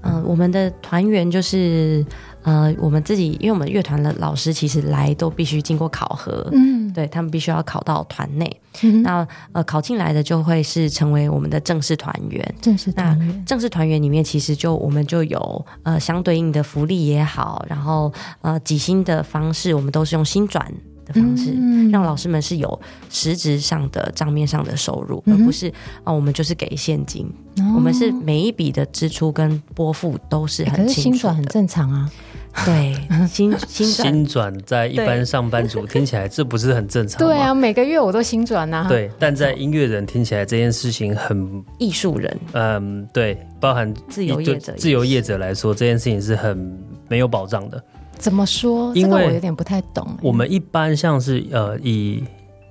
[0.00, 2.02] 嗯、呃，我们的团员就是
[2.42, 8.60] 呃，我们自己，因为我们乐团的老师其实来都必须经过考核，嗯，对他们必须要考到团内。
[8.82, 12.54] 嗯、那呃，考进来的就会是成为我们的正式团员。
[12.62, 20.66] 正式团员，那正式团员里面其实就我们就有呃相对应的福利也好，然后呃几薪的方式，我们都是用薪转。
[21.06, 21.54] 的方式，
[21.90, 25.72] 让老师们是有实质上的账面上的收入，嗯、而不是
[26.04, 27.26] 啊，我们就是给现金。
[27.58, 30.86] 哦、我们是每一笔的支出跟拨付都是很清楚的。
[30.86, 32.10] 可是薪转很正常啊。
[32.64, 32.96] 对，
[33.28, 37.18] 薪薪薪转在一般上班族 听起来这不是很正常？
[37.18, 38.86] 对啊，每个月我都薪转呐。
[38.88, 42.34] 对，但在音乐人听起来这件事情很艺术人。
[42.52, 46.78] 嗯，对，包含自由业者，自由业者来说，这件事情是很
[47.08, 47.82] 没有保障的。
[48.18, 48.94] 怎么说？
[48.94, 50.06] 因为、这个、我有点不太懂。
[50.22, 52.24] 我们一般像是呃，以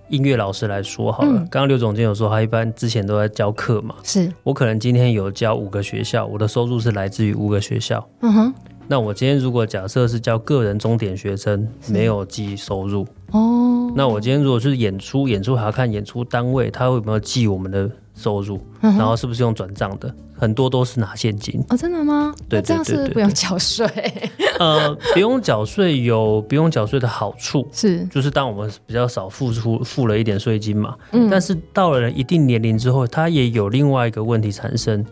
[0.10, 3.96] 音乐老师来说好了，刚刚刘总监有说他一般之前都在教课嘛。
[4.04, 8.08] 是我可能今天有教五个学校，我的收入是来自于五个学校。
[8.22, 8.54] 嗯哼。
[8.88, 13.92] 那我今天如果假设是教个人钟点学生，没有记收入哦。
[13.96, 20.14] 那我今天如果是演出，演出还要看演出单位他会有没有记我们的收入，然后是不是用转账的？
[20.38, 22.36] 很多都是拿现金哦，真的吗？
[22.50, 23.88] 对，这样是不用缴税。
[24.60, 30.96] 呃，不用缴税有不用缴税的好处，是就是当我们比较少付出付了一点税金嘛。
[31.12, 35.06] 嗯，但是到了一定年龄之后，它也有另外一个问题产生，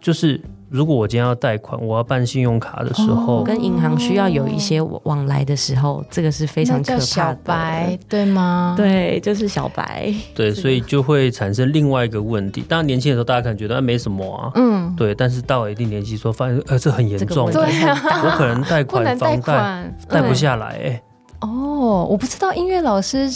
[0.00, 0.40] 就是。
[0.70, 7.00] 如果我今天要贷款，我要办信用卡的时候，跟银行需要有一些往来的时候，这个是非常可怕的。
[7.00, 8.74] 小白，对吗？
[8.76, 10.14] 对，就是小白。
[10.32, 12.62] 对，所以就会产生另外一个问题。
[12.68, 15.12] 当然，年轻的时候大家可能觉得那没什么啊，嗯，对。
[15.12, 21.02] 但是到了一定年纪时候，发现呃，这很严重，对啊，我可能贷款房贷贷不下来，哎。
[21.40, 23.28] 哦，我不知道音乐老师。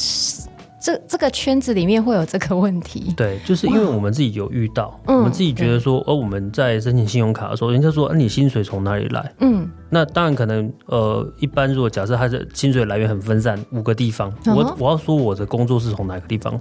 [0.85, 9.33] 这这个圈子里面会有这个问题，对，就是因为我们自己有遇到，我们自己觉得说，哦，我们在申请信用卡的时候，人家说，啊，你薪水从哪里来？
[9.41, 16.61] 嗯，那当然可能，呃，一般如果假设他的薪水来源很分散，五个地方，我我要说我的工作是从哪个地方，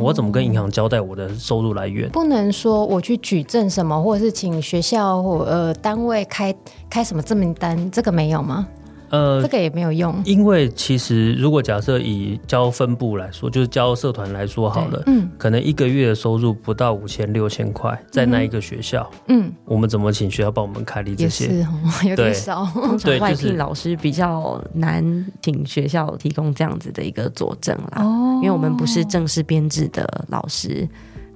[0.00, 2.10] 我要怎么跟银行交代我的收入来源？
[2.10, 6.52] 不能说我去举证什么，或者是请学校或呃单位开
[6.90, 8.66] 开什么证明单，这个没有吗？
[9.10, 21.48] 呃，这个也没有用，因为其实如果假设以教分部来说，就是教社团来说好了，嗯，可能一个月的收入不到五千六千块，在那一个学校，嗯，我们怎么请学校帮我们开立这些？
[21.48, 21.68] 是哦，
[22.08, 22.64] 有点少。
[22.72, 30.88] 通常外聘老师比较难请学校提供这样子的一个佐证啦，哦，因为我们不是正式编制的老师。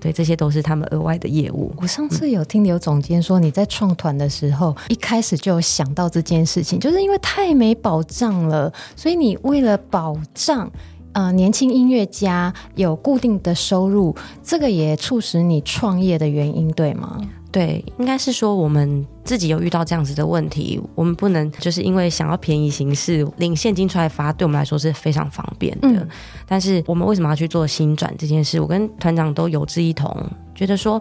[0.04, 1.72] 对，这些都是他们额外的业务。
[1.78, 10.70] 我上次有听刘总监说，你在创团的时候，一开始就有想到这件事情，就是因为太没保障了，所以你为了保障，
[11.12, 17.18] 呃，年轻音乐家有固定的收入，这个也促使你创业的原因，对吗？
[17.54, 25.86] 对，应该是说我们自己有遇到这样子的问题，我们不能就是因为想要便宜行事，领现金出来发，对我们来说是非常方便的。
[25.88, 26.08] 嗯、
[26.48, 28.58] 但是我们为什么要去做新转这件事？
[28.60, 30.12] 我跟团长都有志一同，
[30.52, 31.00] 觉得说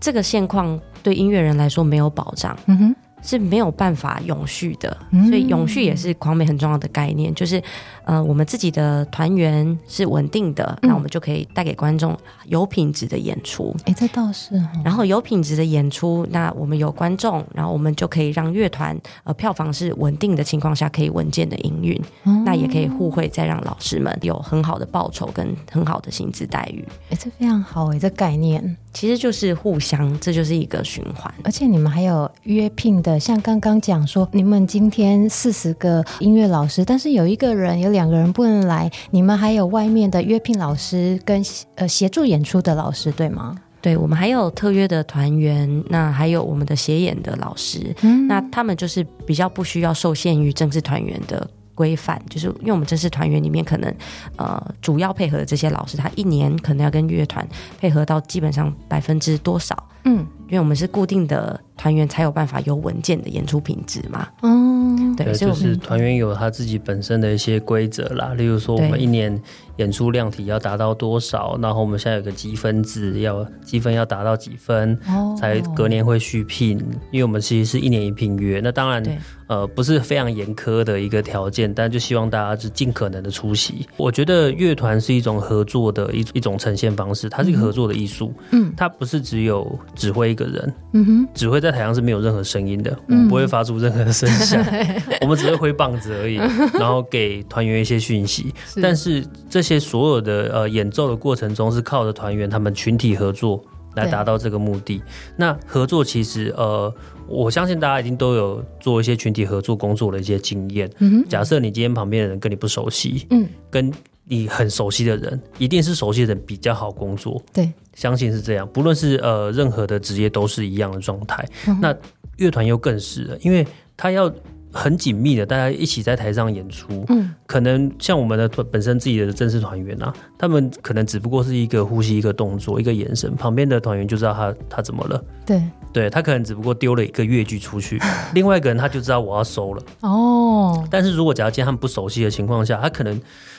[0.00, 2.58] 这个现况对音乐人来说没有保障。
[2.66, 2.96] 嗯哼。
[3.26, 4.96] 是没有办法永续的，
[5.28, 7.60] 所以永续也是狂美很重要的概念，就是
[8.04, 12.16] 呃，我们自己的团员是稳定的，那我们就可以带给观众
[12.46, 13.74] 有品质的演出。
[13.84, 14.54] 哎，这倒是。
[14.84, 22.00] 然后有品质的演出，那我们有观众，然后我们就可以让乐团呃票房是稳定的情况下可以稳健的营运，
[22.44, 26.84] 那也可以互惠，再让老师们有很好的报酬跟很好的薪资待遇。
[27.10, 31.34] 哎，这非常好哎，这概念其实就是互相，这就是一个循环。
[31.42, 33.15] 而且你们还有约聘的。
[33.18, 41.42] 像刚刚讲说，你们今天四十个音乐老师，但是有一个人、有两个人不能来，你们还有外面的约聘老师跟
[41.76, 43.56] 呃协助演出的老师，对吗？
[43.82, 53.94] 对，我们还有特约的团员，那还有我们的协演的老师，嗯，那他们就是比较不需要受限于正式团员的规范，就是因为我们正式团员里面可能
[54.36, 57.46] 呃主要配合的这些老师，他一年可能要跟乐团
[57.78, 69.40] 配合到基本上百分之多少，嗯，因为我们是固定的团员，才有办法有稳健的演出品质嘛，嗯，对，就是团员有他自己本身的一些规则啦，例如说我们一年。
[69.76, 71.58] 演出量体要达到多少？
[71.60, 76.78] 然后我们现在有个积分制，要积分要达到几分，哦、才隔年会续聘。
[77.10, 79.04] 因为我们其实是一年一聘约，那当然
[79.48, 83.86] 呃不是非常严苛的一个条件，但就希望大家是尽可能的出席。
[83.98, 88.32] 我觉得乐团是一种合作的一一种呈现方式，它是一个合作的艺术。
[88.52, 90.74] 嗯，它不是只有指挥一个人。
[90.92, 96.36] 嗯哼，指挥在台上是没有任何声音的，我们不会发出任何的声响， 嗯、我们只会挥棒子而已，
[96.78, 98.54] 然后给团员一些讯息。
[98.66, 99.66] 是但是这。
[99.66, 103.60] 些所有的呃演奏的过程中，是靠着团员他们群体合作
[103.96, 105.02] 来达到这个目的。
[105.36, 106.94] 那合作其实呃，
[107.26, 110.88] 我相信大家一定都有做一些群体合作工作的一些经验。
[111.28, 113.92] 假设你今天旁边的人跟你不熟悉，嗯，跟
[114.28, 117.42] 你很熟悉的人，一定是熟悉的人比较好工作。
[117.52, 118.68] 对，相信是这样。
[118.72, 121.46] 不论是呃任何的职业都是一样的状态。
[121.66, 121.94] 嗯、那
[122.36, 123.66] 乐团又更是了，因为
[123.96, 124.32] 他要。
[124.72, 127.02] 很紧密的，大家一起在台上演出。
[127.08, 135.24] 嗯，可能像我们的本身自己的正式团员啊，他们可能只不过是一个呼吸、一个动作、一个眼神，旁边的团员就知道他他怎么了。
[135.46, 135.62] 对，
[135.94, 137.98] 对他可能只不过丢了一个乐句出去，
[138.34, 139.82] 另外一个人他就知道我要收了。
[140.00, 143.18] 哦，但是如果假如今天他们不熟悉的情况下，他可能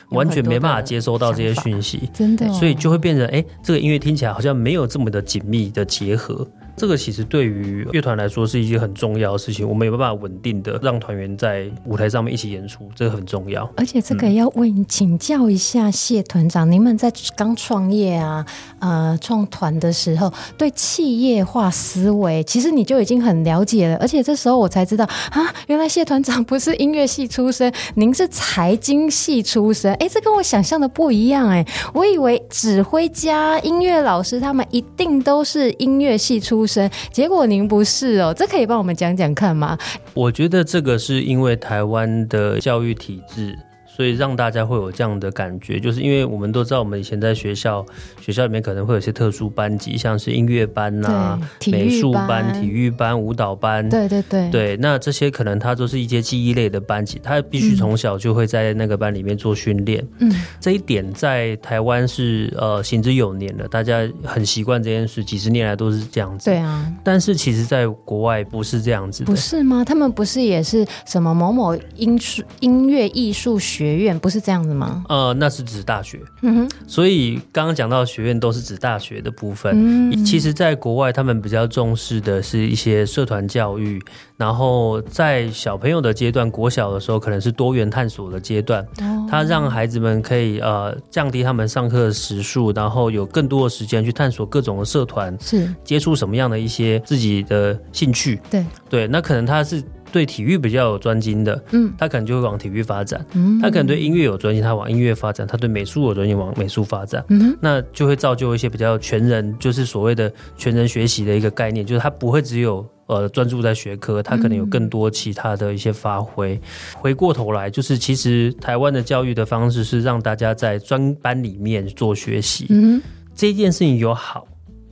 [0.09, 6.47] 完全没办法接收到这些讯息，真的，所以就会变成哎，这个音乐听起来好像没有这么的紧密的结合。
[6.77, 13.67] 这个其实对于乐团来说是一件很重要的事情，我们有办法稳定的让团员在舞台上面一起演出，这个很重要。
[13.75, 18.45] 而且这个要问、请教一下谢团长，你们在刚创业啊，
[18.77, 23.97] 呃，创团的时候，对企业化思维，其实你就已经很了解了。
[23.97, 29.91] 而且这时候我才知道啊，原来谢团长不是音乐系出身，您是财经系出身。
[29.95, 36.89] 哎，这跟我想象的不一样哎，我以为指挥家、音乐老师他们一定都是音乐系出身。
[37.11, 39.77] 结果您不是哦，这可以帮我们讲讲看吗？
[40.13, 43.57] 我觉得这个是因为台湾的教育体制。
[43.97, 47.83] 所以让大家会有这样的感觉，就是因为我们都知道，我们以前在学校
[48.21, 51.39] 学校里面可能会有些特殊班级，像是音乐班呐、啊、
[51.71, 53.89] 美术班、体育班、舞蹈班。
[53.89, 54.51] 对对对。
[54.51, 60.05] 对，那这些可能它都是一些记忆类的班级，他必须从小就会在那个班里面做训练。
[60.19, 66.45] 嗯，这一点在台湾是呃行之有年的，大家很习惯这件事，几十年来都是这样子。
[66.45, 66.93] 对啊。
[67.03, 69.25] 但是其实，在国外不是这样子的。
[69.25, 69.83] 不是吗？
[69.83, 75.03] 他们不是也是什么某某音术音乐艺术学学院不是这样子吗？
[75.07, 76.19] 呃，那是指大学。
[76.41, 79.73] 嗯哼，所以刚刚讲到学院都是指大学的部分。
[79.75, 84.01] 嗯，其实，在国外，他们比较重视的是一些社团教育，
[84.35, 88.83] 然后在小朋友的阶段，国小的时候，可能是多元探索的阶段。
[88.99, 98.39] 哦，他让孩子们可以呃降低他们上课的时数，然后有更多的时间去探索各种的社团，是接触什么样的一些自己的兴趣。
[98.49, 99.81] 对对，那可能他是。
[100.11, 107.23] 对体育比较有专精的，嗯，他可能就会往体育发展；嗯，他可能对音乐有专精，他往音乐发展；他对美术有专精，往美术发展。
[107.29, 116.55] 嗯，那就会造就一些比较全人，就是所谓的全人学习的一个概念，就是他不会只有呃专注在学科，他可能有更多其他的一些发挥。
[116.55, 116.61] 嗯，
[116.95, 122.67] 回过头来，就是其实台湾的教育的方式是让大家在专班里面做学习。
[122.69, 123.01] 嗯，
[123.35, 124.47] 这件事情有好。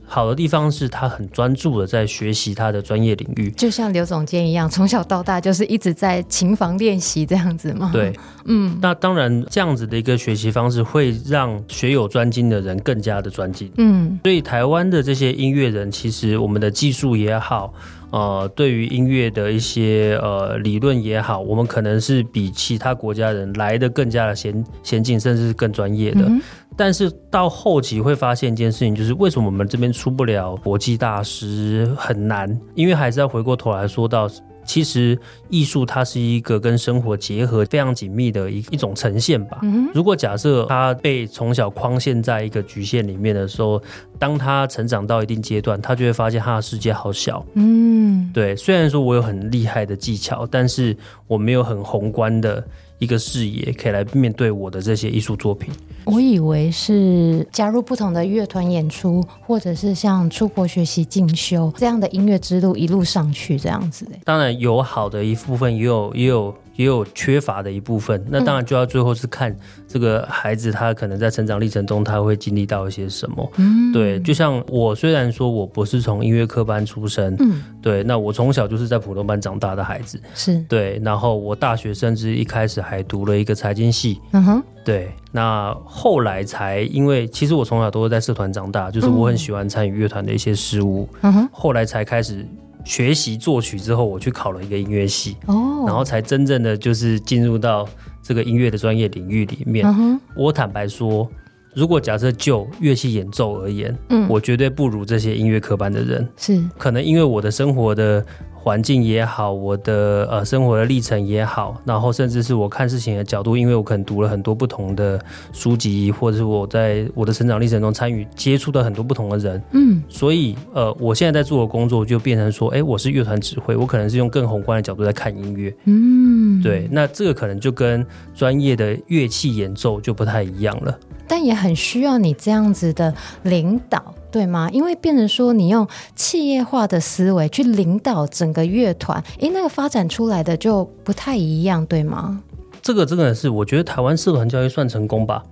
[0.06, 7.90] 好的地方是他很专注的在学习他的专业领域，就像刘总监一样，从小到大就是一直在琴房练习这样子吗？
[7.92, 8.12] 对，
[8.44, 17.74] 嗯，那当然这样子的一个学习方式会让学有专精的人更加的专精，嗯，所以台湾的这些音乐人，其实我们的技术也好。
[18.10, 26.22] 呃，对于音乐的一些呃理论也好，我们可能是比其他国家人来的更加的先先进，甚至是更专业的。
[26.22, 26.40] 嗯、
[26.76, 34.28] 但是到后期会发现一件事情，就是为什么我们这边出不了国际大师很难，因为还是要回过头来说到。
[34.66, 39.60] 其实艺术它是一个跟生活结合非常紧密的一一种呈现吧。
[39.94, 43.80] 如果假设他被从小框限在一个局限里面的时候，
[44.18, 47.44] 当他成长到一定阶段，他就会发现他的世界好小。
[47.54, 48.56] 嗯，对。
[48.56, 50.96] 虽然说我有很厉害的技巧，但是
[51.26, 52.62] 我没有很宏观的
[52.98, 55.72] 一个视野可以来面对我的这些艺术作品。
[56.04, 64.12] 我以为是加入不同的乐团演出，或者是像出国学习进修这样的音乐之路一路上去这样子的。
[64.24, 68.24] 当然有好的一部分，也有也有也有缺乏的一部分。
[68.28, 69.54] 那当然就要最后是看
[69.88, 73.52] 这个孩子他可能在成长历程中他会经历到一些什么。
[73.56, 80.58] 嗯，对，就像我虽然说我不是从音乐科班出身，嗯，对，那我从小就是在普通班长大的孩子，是。
[80.68, 92.46] 对，然后我大学甚至一开始还读了一个财经系，嗯哼，对，那后来才因为其实我从小都是在社团长大，就是我很喜欢参与乐团的一些事务，嗯哼，后来才开始。
[92.86, 97.86] 学习作曲之后，我去考了一个音乐系，哦，然后才真正的就是进入到
[98.22, 99.84] 这个音乐的专业领域里面。
[99.84, 101.28] 嗯、我坦白说，
[101.76, 106.26] 如果假设就乐器演奏而言，嗯，我绝对不如这些音乐科班的人。
[106.36, 108.24] 是，可能因为我的生活的。
[108.66, 115.16] 环境也好，我的呃生活的历程也好，然后甚至是我看事情的角度，因为我可能读了很多不同的
[115.52, 128.04] 书籍，或者是我在我的成长历程中参与接触到很多不同的人，嗯，所以呃，我现在在做的工作就变成说，哎，我是乐团指挥，我可能是用更宏观的角度在看音乐，嗯，对，那这个可能就跟
[128.34, 134.14] 专业的乐器演奏就不太一样了，但也很需要你这样子的领导。
[134.28, 134.68] 对吗？
[134.70, 142.42] 因为变成说你用企业化的思维去领导整个乐团，诶，那个发展出来的就不太一样，对吗？
[142.82, 145.42] 这个真的是，我觉得台湾社团教育算成功吧。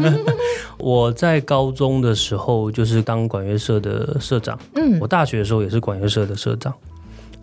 [0.76, 6.74] 我在高中的时候就是当管乐社的社长，嗯，我大学的时候也是管乐社的社长。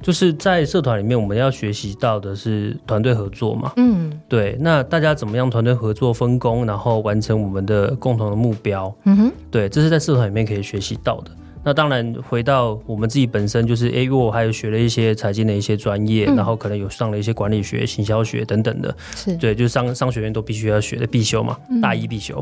[0.01, 3.73] 就是在社团里面，我们要学习到的是团队合作嘛。
[3.75, 4.57] 嗯，对。
[4.59, 8.93] 那大家怎么样团队合作分工，然后完成我们的共同的目标？
[9.03, 11.31] 嗯哼，对，这是在社团里面可以学习到的。
[11.61, 18.95] 那当然，回到我们自己本身，就是哎，我还有学了一些财经的一些专业，嗯、然后可能有上了一些管理学、行销学等等的。
[19.13, 22.41] 是，对，就是商商学院都必须要学的必修嘛，嗯、大一必修。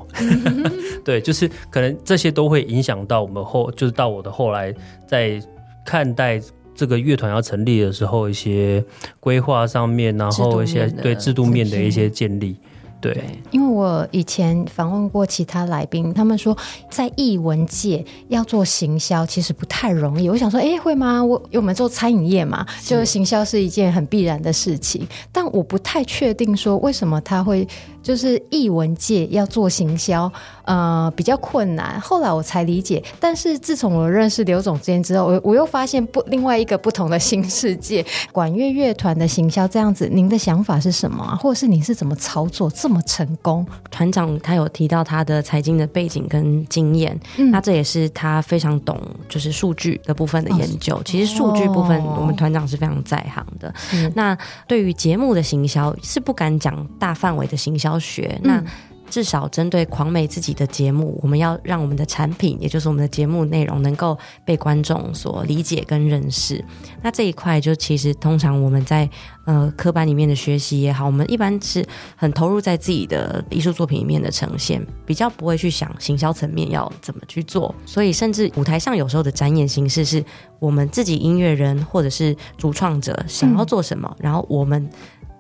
[1.03, 4.71] 对，就是可能这些都会影响到我们后，就是到我的后来
[5.07, 5.41] 在
[5.83, 6.39] 看待。
[6.77, 8.81] 这个乐团要成立的时候，一些
[9.19, 12.55] 规划上面，然后一些对制度面的一些建立。
[12.99, 13.15] 对，
[13.51, 16.57] 因为我以前访问过其他来宾，他们说
[16.89, 20.27] 在艺文界要做行销其实不太容易。
[20.29, 21.23] 我想说，哎，会吗？
[21.23, 27.67] 我因为我们做餐饮业嘛，就行销是一件很必然的事情，但我不太确定说为什么他会。
[28.07, 30.31] 就是艺文界要做行销，
[30.63, 31.99] 呃，比较困难。
[31.99, 38.05] 后来我才理解，但是自从我认识刘总监之后，我我又发现不另外一个不同的新世界。
[38.31, 41.35] 管乐乐团的行销这样子，您的想法是什么啊？
[41.35, 43.67] 或者是你是怎么操作这么成功？
[43.91, 48.97] 团长他有提到他的财经的背景跟经验，嗯、那这也是他非常懂，
[49.27, 50.95] 就是数据的部分的研究。
[50.95, 53.67] 哦、其实数据部分，我们团长是非常在行的。
[53.67, 57.96] 哦、那对于节目的行销，是不敢讲大范围的行销。
[57.99, 58.63] 学那
[59.09, 66.61] 至少针对狂美自己的节目，我们要让我们的产品，也就是我们的节目内容，能够被观众所理解跟认识。
[67.01, 69.09] 那这一块就其实通常我们在
[69.45, 71.85] 呃科班里面的学习也好，我们一般是
[72.17, 77.73] 很投入在自己的艺术作品里面的呈现，比较不会去想行销层面要怎么去做。
[77.85, 80.21] 所以甚至舞台上有时候的展演形式，是
[80.59, 84.89] 我们自己音乐人或者是主创者想要做什么，嗯、然后我们。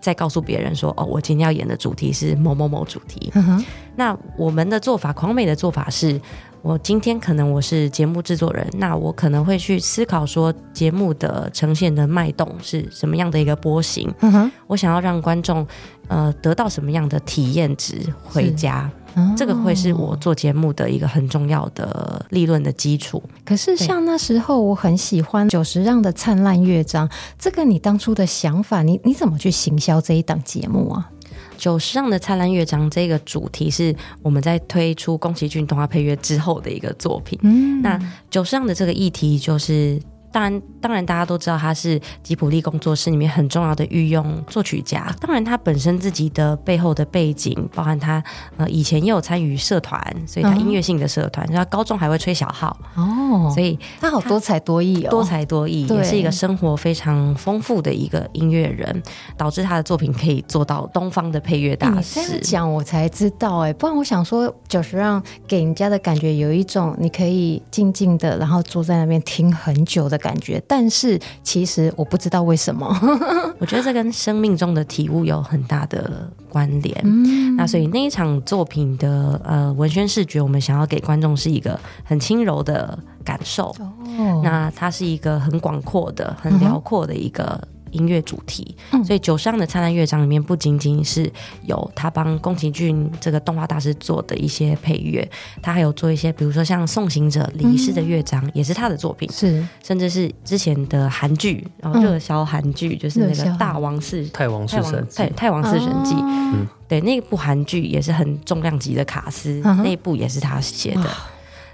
[0.07, 3.29] 再告诉别人说：“哦，我今天要演的主题是某某某主题。
[3.35, 3.65] Uh huh.
[3.97, 6.17] 那我们的做法，狂美的做法是，
[6.61, 14.09] 我今天可能我是节目制作人，那我可能会去思考说，节目的呈现的脉动是什么样的一个波形。
[14.21, 14.51] Uh huh.
[14.67, 15.67] 我想要让观众
[16.07, 18.89] 呃得到什么样的体验值回家。”
[19.35, 23.23] 这个会是我做节目的一个很重要的立论的基础。
[23.43, 31.09] 可是像那时候，我很喜欢久石让的《灿烂乐章》，这个你当初的想法，你你怎么去行销这一档节目啊？
[31.57, 37.39] 九十让的《灿烂乐章》这个主题是我们在推出宫崎骏动画配乐之后的一个作品。
[37.41, 37.99] 嗯，那
[38.29, 39.99] 九十让的这个议题就是。
[40.37, 45.11] 当然，当然，大家都知道他是吉普力工作室里面很重要的御用作曲家。
[45.19, 48.23] 当然，他本身自己的背后的背景，包含他
[48.55, 52.77] 呃以前也有参与社团，所以他音乐性的社团，嗯、他高中还会吹小号。
[52.93, 59.01] 哦，所以他好多才多艺哦，多才多艺，也是一个生活非常丰富的一个音乐人，
[59.35, 62.19] 导致他的作品可以做到东方的配乐大师。
[62.19, 70.15] 你这样讲我才知道哎，不然我想说，就是让给人家的感觉有一种你可以静静的，然后坐在那边听很久的。
[70.26, 72.87] 感觉，但是其实我不知道为什么。
[73.59, 76.99] 我觉得这跟生命中的体悟有很大的关联。
[77.03, 83.75] 嗯、那所以那一场作品的呃文宣视觉，我们想要给观众是一个很轻柔的感受。
[84.17, 87.59] 哦、那它是一个很广阔的、很辽阔的一个
[87.91, 88.75] 音乐主题。
[88.91, 91.31] 嗯、所以九十样的灿烂乐章里面，不仅仅是
[91.65, 95.27] 有他帮宫崎骏这个动画大师做的一些配乐，
[95.61, 99.29] 他还有做一些，比如说像《送行者》离世的乐章，嗯、也是他的作品。
[99.31, 106.13] 是，甚至是之前的韩剧，然后热销韩剧就是那个《大王四太王四神太太王四神记》。
[106.23, 111.09] 嗯，对，那部韩剧也是很重量级的卡斯，嗯、那部也是他写的。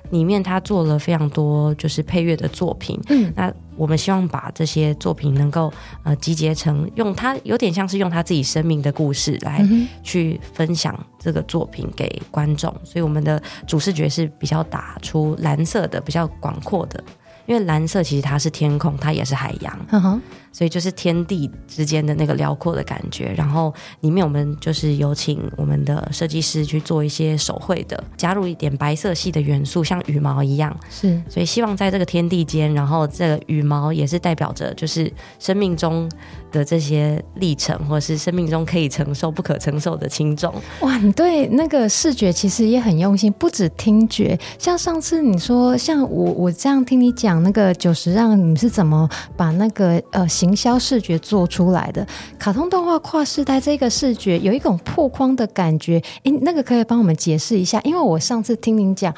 [0.10, 5.72] 里面他做了非常多就是配乐的作品，嗯，那我们希望把这些作品能够
[6.04, 9.66] 呃集结成，用他有点像是用他自己生命的故事来
[10.04, 17.04] 去分享这个作品给观众，所以我们的主视觉是比较打出蓝色的，比较广阔的。
[17.46, 20.22] 因为蓝色其实它是天空，它也是海洋，嗯哼，
[20.54, 23.34] 所以就是天地之间的那个辽阔的感觉。
[23.36, 30.74] 然后里面我们就是有请我们的设计师去做一些手绘的，加入一点白色系的元素，像羽毛一样。
[30.90, 36.10] 是，所以希望在这个天地间，然后这个羽毛也是代表着就是生命中
[36.52, 40.54] 的这些历程，或是生命中可以承受、不可承受的轻重。
[40.82, 44.40] 哇，你对那个视觉其实也很用心，不止听觉。
[44.60, 52.06] 像上次你说，像我我这样听你讲那个九十让，你是怎么把那个呃行销视觉做出来的？
[52.38, 57.80] 卡通动画跨世代这个视觉有一种破框的感觉，诶，那个可以帮我们解释一下？
[57.86, 59.14] 因为我上次听您讲。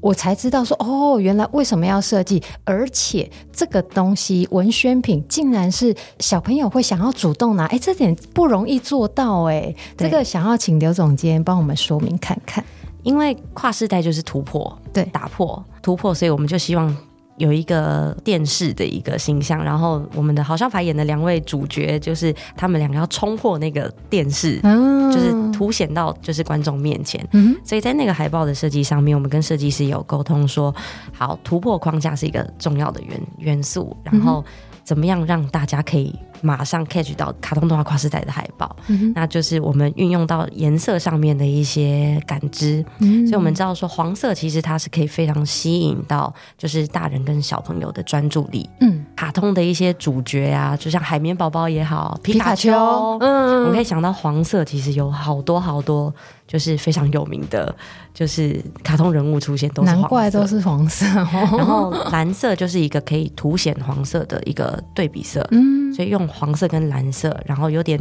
[0.00, 12.64] 我才知道说哦，原来为什么要设计，而且这个东西文宣品竟然是小朋友会想要主动拿，哎，这点不容易做到哎，对这个想要请刘总监帮我们说明看看，
[13.02, 16.96] 因为跨世代就是突破，对，打破突破，所以我们就希望。
[17.38, 27.24] 有一个电视的一个形象，然后我们的好笑法演的两位主角，就是他们两个要冲破那个电视，嗯、就是凸显到就是观众面前。
[27.32, 30.74] 嗯、所以在那个海报的设计上面，我们跟设计师有沟通说，
[31.12, 34.44] 好，突破框架是一个重要的元元素，然后
[34.84, 36.14] 怎么样让大家可以。
[36.40, 48.68] 马上 catch 到卡通动画跨世代的海报，嗯、那就是我们运用到颜色上面的一些感知，嗯、所以我们知道说黄色其实它是可以非常吸引到就是大人跟小朋友的专注力。
[48.80, 52.72] 嗯，卡通的一些主角啊，就像海绵宝宝也好，皮卡丘，
[53.20, 56.12] 嗯，我们可以想到黄色其实有好多好多。
[56.48, 57.76] 就是非常有名的，
[58.14, 61.04] 就是卡通人物出现都是黄色，难怪都是黄色。
[61.04, 67.98] 然后蓝色就是一个可以凸显黄色的一个对比色，嗯，所以用黄色跟蓝色，然后有点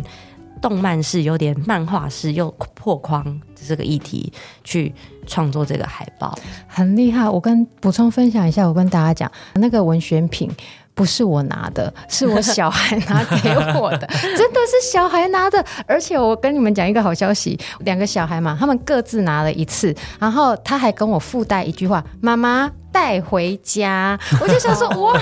[0.61, 4.32] 动漫式、有点漫画式又破框这个议题
[4.63, 4.93] 去
[5.25, 7.30] 创作这个海报，很厉害。
[7.30, 10.51] 我跟补充分享一下，我跟大家讲那个文选品。
[10.97, 15.63] 不是我拿的，是我小孩拿给我的， 真的是小孩拿的。
[15.86, 25.13] 而且我跟你们讲一个好消息，两个小孩嘛，他们各自拿了一次，然后他还跟我附带一句话：“妈妈。”带回家，我就想说 哇，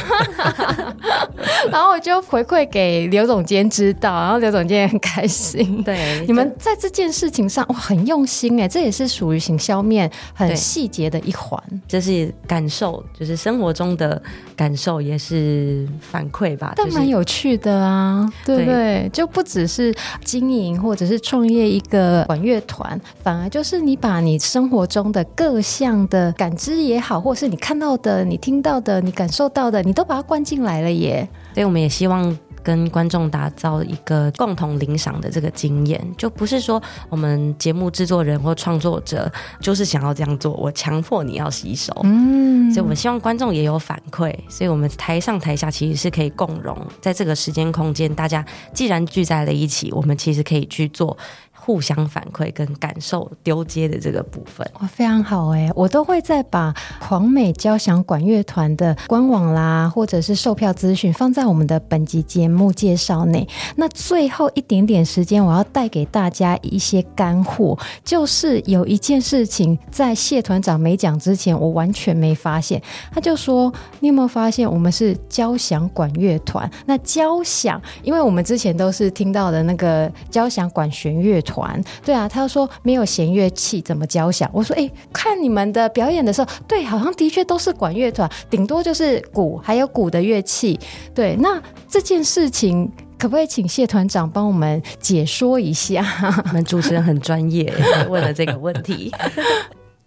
[1.69, 5.84] 然后我就回馈给刘总监知道，然后刘总监也很开心。
[5.84, 14.21] 对，你们在这件事情上哇很用心哎，这也是属于行销面很细节的一环，这是感受，就是生活中的
[14.55, 18.73] 感受也是反馈吧，但蛮有趣的啊，对不对？
[18.73, 27.59] 对就不只是经营或者是创业一个管乐团，反而就是你把你生活中的各项的感知也好，或是你。
[27.66, 31.28] 看到的，你听到的，你感受到的，你都把它灌进来了耶！
[31.55, 41.91] 所以我们也希望跟观众打造一个共同领赏的这个经验，就不是说我们节目制作人或创作者就是想要这样做，我强迫你要洗手。
[42.03, 48.45] 嗯，所以我们希望观众也有反馈，所以我们台上台下其实是可以共融，在这个时间空间，大家
[48.76, 51.18] 既然聚在了一起，我们其实可以去做。
[51.66, 55.68] 互相反馈跟感受丢接的这个部分，哇，非常好哎！
[55.74, 63.47] 我都会再把狂美交响管乐团的官网啦，或者是售票资讯放在我们的本集节目介绍内。
[63.78, 72.80] 那最后一点点时间，我要带给大家一些干货，就是有一件事情在谢团长没讲之前，我完全没发现。
[73.11, 76.70] 他就说：“你有没有发现我们是交响管乐团？
[76.86, 84.49] 那交响，因为我们之前都是听到的那个交响管弦乐团。”团对啊，他说没有弦乐器怎么交响？
[84.53, 90.78] 我说哎，看你们的表演的时候，对，好像的确都是管乐团，顶多就是鼓，还有鼓的乐器。
[91.14, 96.06] 对，那这件事情可不可以请谢团长帮我们解说一下？
[96.47, 97.74] 我们主持人很专业，
[98.10, 99.12] 问了这个问题。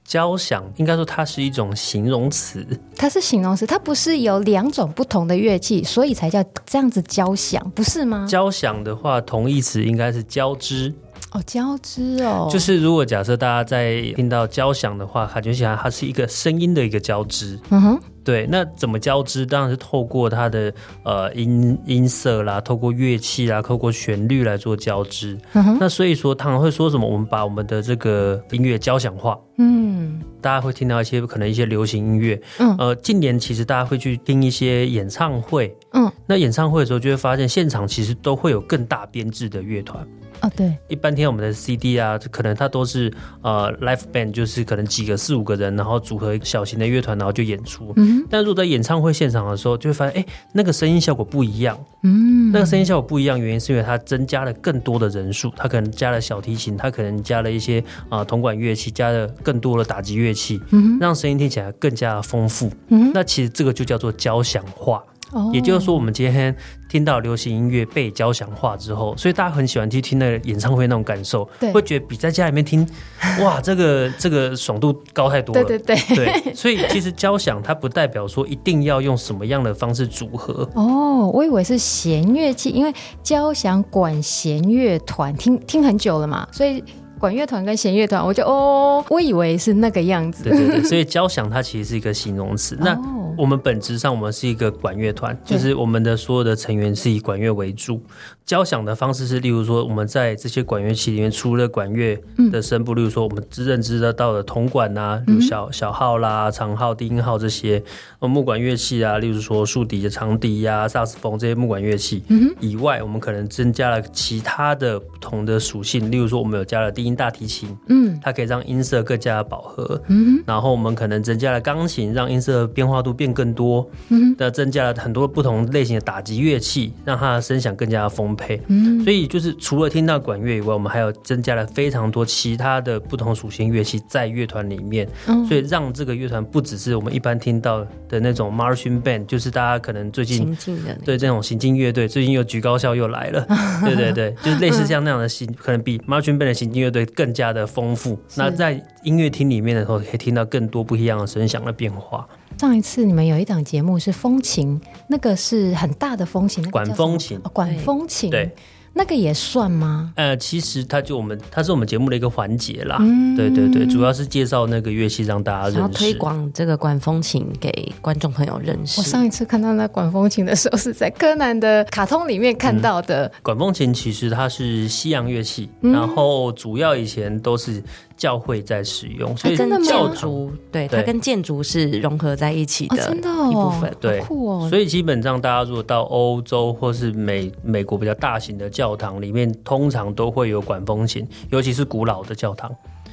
[0.05, 8.27] 交响应该说它是一种形容词，它是形容词，它不是有两种不同的乐器，所以才叫这样子交响，不是吗？
[8.27, 10.95] 交响的话，同义词应该是交织。
[11.33, 17.59] 哦，交织哦，就是如果假设大家在听到交响的话，感觉起来它是一个声音的一个交织。
[17.71, 18.01] 嗯哼。
[18.25, 19.47] 对，那怎么交织？
[19.47, 20.71] 当然是透过它的
[21.03, 25.39] 呃音音色啦，透过乐器啦，透过旋律来做交织。
[25.55, 27.09] 嗯哼、那所以说，他们会说什么？
[27.09, 29.39] 我们把我们的这个音乐交响化。
[29.57, 32.39] 嗯，大家会听到一些可能一些流行音乐。
[32.59, 35.75] 嗯，呃，近年其实大家会去听一些演唱会。
[35.95, 40.07] 嗯，那演唱会的时候就会发现，现场其实都会有更大编制的乐团。
[40.41, 43.13] 哦，对，一般听我们的 CD 啊，可能它都是
[43.43, 47.93] 呃 live band，就是可能几个四五个人，然后组合小型的乐团，然后就演出。
[47.97, 51.79] 嗯，但如果在演唱会现场的时候，就会发现，哎，那个声音效果不一样。
[52.03, 62.71] 嗯，那个声音效果不一样，原因是因为它增加了更多的人数，它可能加了小提琴，它可能加了一些啊、呃、铜管乐器，加了更多的打击乐器，嗯，让声音听起来更加丰富。
[62.89, 65.03] 嗯，那其实这个就叫做交响化。
[65.33, 66.55] 哦，也就是说，我们今天
[66.89, 72.87] 听到流行音乐被交响化之后，所以大家很喜欢去听那个演唱会那种感受，对，会觉得比在家里面听，
[73.43, 75.65] 哇，这个这个爽度高太多了。
[75.65, 80.69] 对对对，对，所以其实交响它不代表说一定要用什么样的方式组合。
[80.75, 86.83] 哦，我以为是弦乐器，因为交响管弦乐团听听很久了嘛，所以。
[87.21, 90.45] 管乐团跟弦乐团，我就哦，我以为是那个样子。
[90.45, 92.79] 对对对，所以交响它其实是一个形容词。
[92.81, 92.97] 那
[93.39, 98.03] 我们本质上，我们是一个管乐团，就是我们的所有的成员是以管乐为主。
[98.49, 102.19] 交响的方式是，例如说我们在这些管乐器里面，除了管乐
[102.51, 107.83] 的声部，例如说我们只认知得到的铜管啊，比如小小号啦、长号、低音号这些，
[108.21, 112.25] 木管乐器啊，例如说竖笛的长笛呀、萨克斯风这些木管乐器
[112.59, 140.57] 以外，我们可能增加了其他的不同的属性，例如说我们有加了低音大提琴，嗯，它可以让音色更加饱和，嗯，然后我们可能增加了钢琴，让音色变化度变更多，嗯，那增加了很多不同类型的打击乐器，让它的声响更加丰沛，嗯，所以就是除了听到管乐以外，我们还有增加了非常多其他的不同属性乐器在乐团里面，嗯，所以让这个乐团不只是我们一般听到的那种 marching band，就是大家可能最近
[141.05, 143.45] 对这种行进乐队，最近又举高校又来了，
[143.85, 152.27] 对对对，就是类似像那样的行，可能比 marching band 的行进乐队更加的丰富，那在音乐厅里面的时候，可以听到更多不一样的声响的变化。
[152.59, 158.53] 上一次你们有一档节目是风琴，那个是很大的风琴，管风琴，哦、管风琴，对。
[158.95, 160.13] 那个也算吗？
[160.17, 162.97] 呃，其实它就我们，它是我们节目的一个环节啦。
[162.99, 169.01] 嗯，对对对，主要是介绍那个乐器让大家认识，然后推广这个管风琴给观众朋友认识。
[169.01, 173.27] 我上一次看到那管风琴的时候，是在柯南的卡通里面看到的。
[173.27, 177.81] 嗯，管风琴其实它是西洋乐器，嗯，然后主要以前都是。
[178.19, 184.21] 教会在使用，所以真的教主对它跟建筑是融合在一起的一部分，对。
[184.69, 192.71] 所以基本上大家如果到欧洲或是美美国比较大型的教堂里面，通常都会有管风琴，尤其是古老的教堂。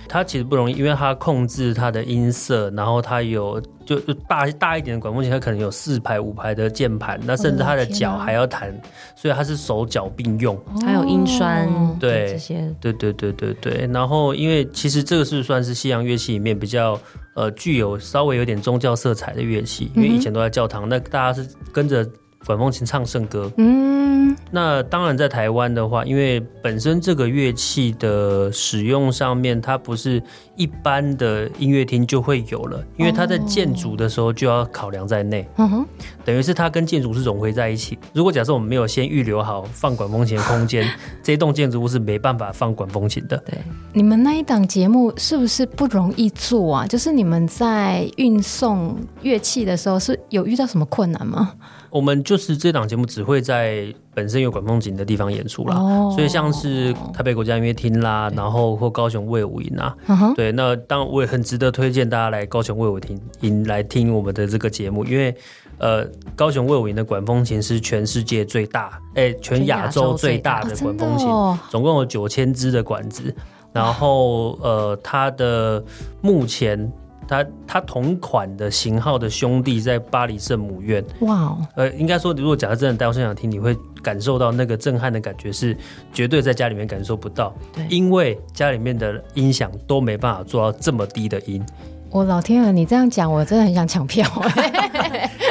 [0.07, 8.73] 它其实不容易，因为它控制它的音色，然后它有就就大大一点的管风琴，它可能有四排五排的键盘，那甚至它的脚还要弹，
[9.15, 12.27] 所以它是手脚并用，还有音栓，对。
[12.31, 13.89] 这些，对对对对对。
[13.91, 16.99] 然后因为其实这个是算是西洋乐器里面比较
[17.35, 22.07] 呃具有稍微有点宗教色彩的乐器，因为以前都在教堂，那大家是跟着。
[22.45, 30.21] 管风琴唱圣歌，嗯，那当然在台湾的话，因为本身这个乐器的使用上面，它不是
[30.55, 35.85] 一般的音乐厅就会有了，因为它在建筑的时候就要考量在内，嗯哼，
[36.23, 37.97] 等于是它跟建筑是融汇在一起。
[38.13, 40.87] 如果假设我们没有先预留好放管风琴的空间，
[41.23, 43.37] 这栋建筑物是没办法放管风琴的。
[43.45, 43.57] 对，
[43.93, 46.85] 你们那一档节目是不是不容易做啊？
[46.85, 51.53] 就是你们在运送乐器的时候，是有遇到什么困难吗？
[51.95, 60.35] 我们就是这档节目只会在本身有管风琴的地方演出啦，oh, 所以像是台北国家音乐厅啦，然后或高雄卫武营啊，uh.
[60.35, 62.99] 对，那当然我也很值得推荐大家来高雄卫武
[63.39, 65.33] 营来听我们的这个节目，因为
[65.77, 73.33] 呃，高雄卫武营的管风琴是全世界最大，哎，全亚洲最大的管风琴，哦、总共有九千支的管子，
[73.71, 75.81] 然后呃，它的
[76.19, 76.91] 目前。
[77.27, 85.75] 它它同款的型号的兄弟在巴黎圣母院，哇哦，呃，应该说，如果假设真的带到现场听，你会感受到那个震撼的感觉，是
[86.13, 87.53] 绝对在家里面感受不到。
[87.73, 91.65] 对，因为家里面的音响都没办法做到这么低的音。
[92.11, 94.25] 我老天啊，你这样讲，我真的很想抢票。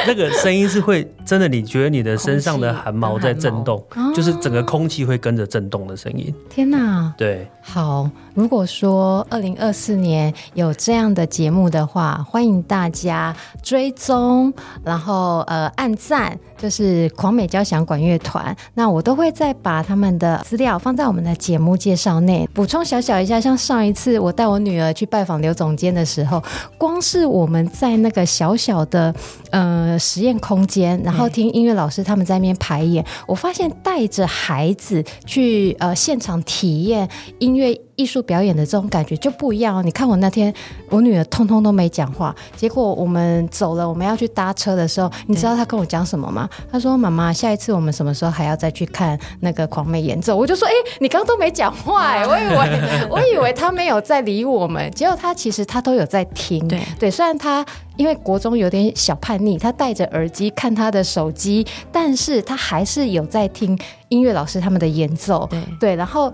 [0.07, 3.83] 那个声音是会真的，你觉得你的身上的汗毛在震动，
[4.15, 6.33] 就是整个空气会跟着震动的声音。
[6.49, 7.13] 天哪！
[7.17, 14.53] 对，好，如果说二零二四年有这样的节目的话，欢迎大家追踪，
[14.83, 18.55] 然后呃按赞，就是狂美交响管乐团。
[18.73, 22.47] 那我都会再把他们的资料放在我们的节目介绍内。
[22.53, 26.43] 补充小小一下，像上一次我带我女儿去拜访刘总监的时候，
[26.77, 29.13] 光是我们在那个小小的
[29.49, 37.79] 呃实验空间，然后听音乐老师他们在那边排演，我发现带着孩子去呃现场体验音乐。
[37.95, 39.81] 艺术表演的这种感觉就不一样哦。
[39.83, 40.53] 你看我那天，
[40.89, 46.49] 我女儿通通都没讲话，结果我们走了，我们要去搭车的时候，你知道她跟我讲什么吗？
[46.71, 56.67] 她说：“妈妈，下一次我们什么时候还要再去看那个狂美演奏？”我就说：“哎，你刚刚都没讲话哎，我以为 我以为她没有在理我们，结果她其实她都有在听。
[56.67, 57.65] 对对，虽然她
[57.95, 63.77] 因为国中有点小叛逆，她戴着耳机看她的手机，但是她还是有在听
[64.09, 65.47] 音乐老师他们的演奏。
[65.49, 66.31] 对对，然后。”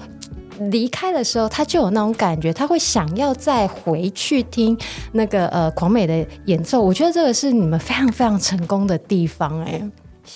[0.70, 4.78] 离开的时候，他就有那种感觉，他会想要再回去听
[5.14, 6.82] 那个呃狂美的演奏。
[6.82, 9.82] 我觉得这个是你们非常非常成功的地方，哎。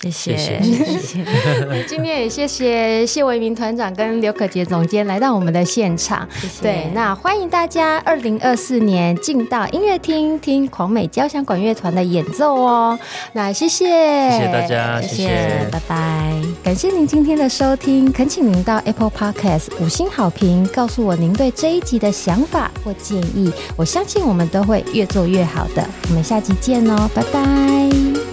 [0.02, 1.24] 谢谢，谢谢。
[1.88, 6.28] 今天也谢谢谢维明团长跟刘可杰总监来到我们的现场。
[6.40, 6.62] 谢谢。
[6.62, 12.98] 对，那欢迎大家二零二四年进到音乐厅听狂美交响管乐团的演奏哦。
[13.32, 13.86] 那谢谢，
[14.30, 16.42] 谢谢大家，谢谢，谢谢拜拜。
[16.62, 23.52] 感谢您今天的收听，恳请您到 Apple Podcast 五星好评，告诉我您对这一集的想法或建议。
[23.76, 25.86] 我相信我们都会越做越好的。
[26.08, 28.25] 我们下集见哦，拜拜。